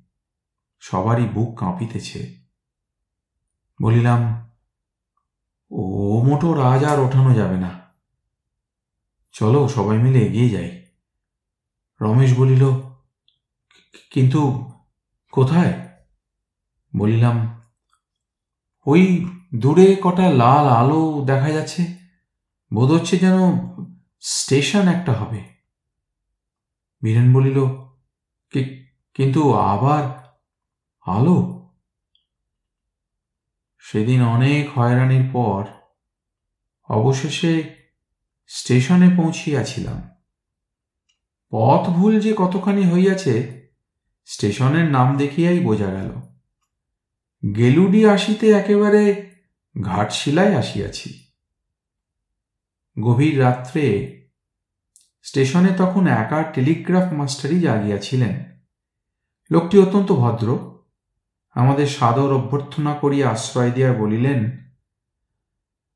সবারই 0.81 1.25
বুক 1.25 1.59
কাঁপিতেছে। 1.59 2.47
বলিলাম, 3.83 4.51
ও 5.71 6.23
মোটো 6.27 6.55
রাজ 6.55 6.85
আর 6.85 6.99
ওঠানো 6.99 7.35
যাবে 7.35 7.57
না। 7.57 7.81
চলো 9.33 9.69
সবাই 9.69 9.99
মিলে 9.99 10.19
এগিয়ে 10.19 10.49
যাই। 10.49 10.87
রমেশ 12.01 12.39
বলিল 12.39 12.71
কিন্তু 14.11 14.71
কোথায়? 15.33 15.89
বলিলাম, 16.97 17.63
ওই 18.87 19.31
দূরে 19.55 19.97
কটা 20.03 20.31
লাল 20.31 20.67
আলো 20.67 21.23
দেখা 21.27 21.51
যাচ্ছে। 21.51 21.97
বোধ 22.75 22.91
হচ্ছে 22.91 23.17
যেন 23.17 23.39
স্টেশন 24.21 24.89
একটা 24.89 25.13
হবে। 25.13 25.45
বীরেন 27.03 27.35
বলিল 27.35 27.65
কিন্তু 29.15 29.53
আবার 29.53 30.35
আলো? 31.01 31.69
সেদিন 33.81 34.23
অনেক 34.25 34.79
হয়রানির 34.79 35.31
পর 35.33 35.65
অবশেষে 36.89 37.65
স্টেশনে 38.47 39.11
পৌঁছিয়াছিলাম। 39.17 40.11
পথ 41.51 41.89
ভুল 41.89 42.21
যে 42.21 42.35
কতখানি 42.37 42.91
হইয়াছে, 42.91 43.67
স্টেশনের 44.25 44.91
নাম 44.91 45.17
দেখিয়াই 45.17 45.59
বোঝা 45.59 45.87
গেল। 45.87 46.11
গেলুডি 47.55 48.07
আসিতে 48.07 48.51
একেবারে 48.51 49.26
ঘাটশিলায় 49.83 50.57
আসিয়াছি। 50.57 51.27
গভীর 53.03 53.41
রাত্রে 53.41 54.17
স্টেশনে 55.23 55.69
তখন 55.79 56.07
একা 56.07 56.43
টেলিগ্রাফ 56.43 57.13
মাস্টারই 57.13 57.61
জাগিয়াছিলেন। 57.61 58.61
লোকটি 59.51 59.79
অত্যন্ত 59.79 60.13
ভদ্র। 60.13 60.79
আমাদের 61.51 61.87
সাদর 61.87 62.35
অভ্যর্থনা 62.35 62.95
করিয়া 62.95 63.31
আশ্রয় 63.31 63.71
দিয়া 63.71 63.93
বলিলেন, 63.93 64.65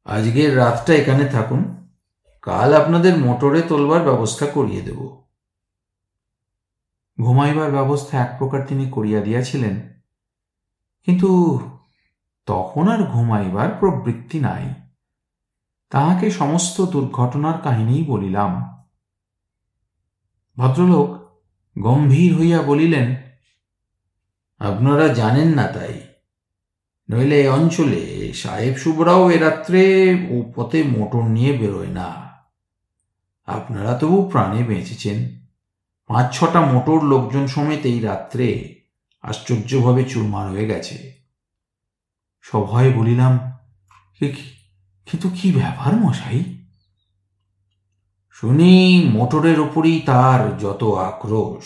আজকের 0.04 0.56
রাতটা 0.56 0.94
এখানে 0.94 1.28
থাকুন, 1.28 1.88
কাল 2.42 2.74
আপনাদের 2.74 3.16
মোটরে 3.16 3.62
তোলবার 3.62 4.02
ব্যবস্থা 4.04 4.46
করিয়ে 4.46 4.82
দেব। 4.82 5.22
ঘুমাইবার 7.20 7.70
ব্যবস্থা 7.70 8.18
এক 8.18 8.34
প্রকার 8.38 8.66
তিনি 8.66 8.90
করিয়া 8.90 9.20
দিয়াছিলেন। 9.20 9.80
কিন্তু 11.04 11.60
তখন 12.46 12.88
আর 12.88 13.04
ঘুমাইবার 13.04 13.68
প্রবৃত্তি 13.80 14.40
নাই। 14.40 14.74
তাহাকে 15.90 16.30
সমস্ত 16.30 16.80
দুর্ঘটনার 16.80 17.58
কাহিনী 17.58 18.04
বলিলাম। 18.04 18.84
ভদ্রলোক 20.56 21.20
গম্ভীর 21.78 22.38
হইয়া 22.38 22.62
বলিলেন, 22.62 23.16
আপনারা 24.58 25.08
জানেন 25.08 25.48
না 25.48 25.66
তাই। 25.66 26.00
নইলে 27.10 27.42
এ 27.42 27.50
অঞ্চলে 27.50 28.32
সাহেব 28.32 28.76
শুভরাও 28.76 29.30
এ 29.30 29.38
রাত্রে 29.38 30.14
ও 30.30 30.52
পথে 30.54 30.82
মোটর 30.82 31.22
নিয়ে 31.22 31.58
বেরোয় 31.58 31.86
না। 31.86 32.30
আপনারা 33.46 33.98
তবু 33.98 34.28
প্রাণে 34.28 34.62
বেঁচেছেন। 34.62 35.40
পাঁচ 36.06 36.38
ছটা 36.38 36.60
মোটর 36.60 37.02
লোকজন 37.02 37.46
সমেত 37.46 37.84
এই 37.84 38.00
রাত্রে 38.00 38.74
আশ্চর্যভাবে 39.22 40.04
চুরমার 40.04 40.48
হয়ে 40.48 40.66
গেছে। 40.66 41.19
সভয়ে 42.42 42.90
বলিলাম 42.90 43.38
কিন্তু 45.06 45.30
কি 45.34 45.52
ব্যাপার 45.52 45.94
মশাই? 45.94 46.66
শুনি, 48.30 49.04
মোটরের 49.10 49.60
ওপরই 49.60 50.00
তার 50.00 50.58
যত 50.58 50.84
আক্রোশ। 50.84 51.64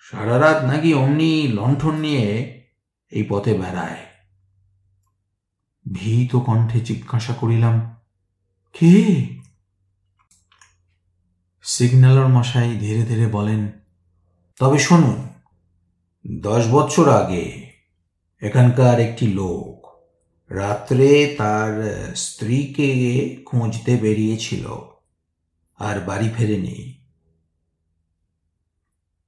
সারা 0.00 0.38
রাত 0.38 0.64
নাকি 0.64 0.94
অমনি 0.94 1.48
লণ্ঠন 1.48 1.94
নিয়ে 1.94 2.26
এই 3.10 3.26
পথে 3.28 3.54
বেড়ায়। 3.54 4.06
ভীত 5.92 6.36
কণ্ঠে 6.36 6.80
জিজ্ঞাসা 6.80 7.34
করিলাম, 7.34 7.96
কে? 8.72 9.26
সিগন্যালর 11.62 12.28
মশাই 12.28 12.78
ধীরে 12.78 13.02
ধীরে 13.02 13.26
বলেন, 13.26 13.70
তবে 14.58 14.78
শুনুন, 14.78 15.28
দশ 16.26 16.66
বছর 16.70 17.08
আগে 17.08 17.69
এখানকার 18.42 19.00
একটি 19.00 19.26
লোক 19.26 19.86
রাত্রে 20.50 21.36
তার 21.38 21.72
স্ত্রীকে 22.14 22.90
খুঁজতে 23.46 23.96
বেরিয়েছিল 23.96 24.64
আর 25.78 26.00
বাড়ি 26.00 26.28
ফেরেনি। 26.36 26.78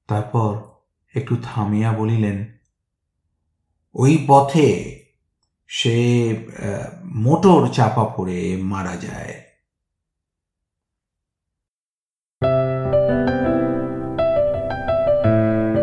তারপর 0.09 0.51
একটু 1.15 1.37
থামিয়া 1.43 1.93
বলিলেন, 1.93 2.39
ওই 3.95 4.25
পথে 4.27 4.69
সে 5.67 5.97
মোটর 7.05 7.69
চাপা 7.69 8.05
পড়ে 8.05 8.57
মারা 8.57 8.97
যায়। 8.97 9.52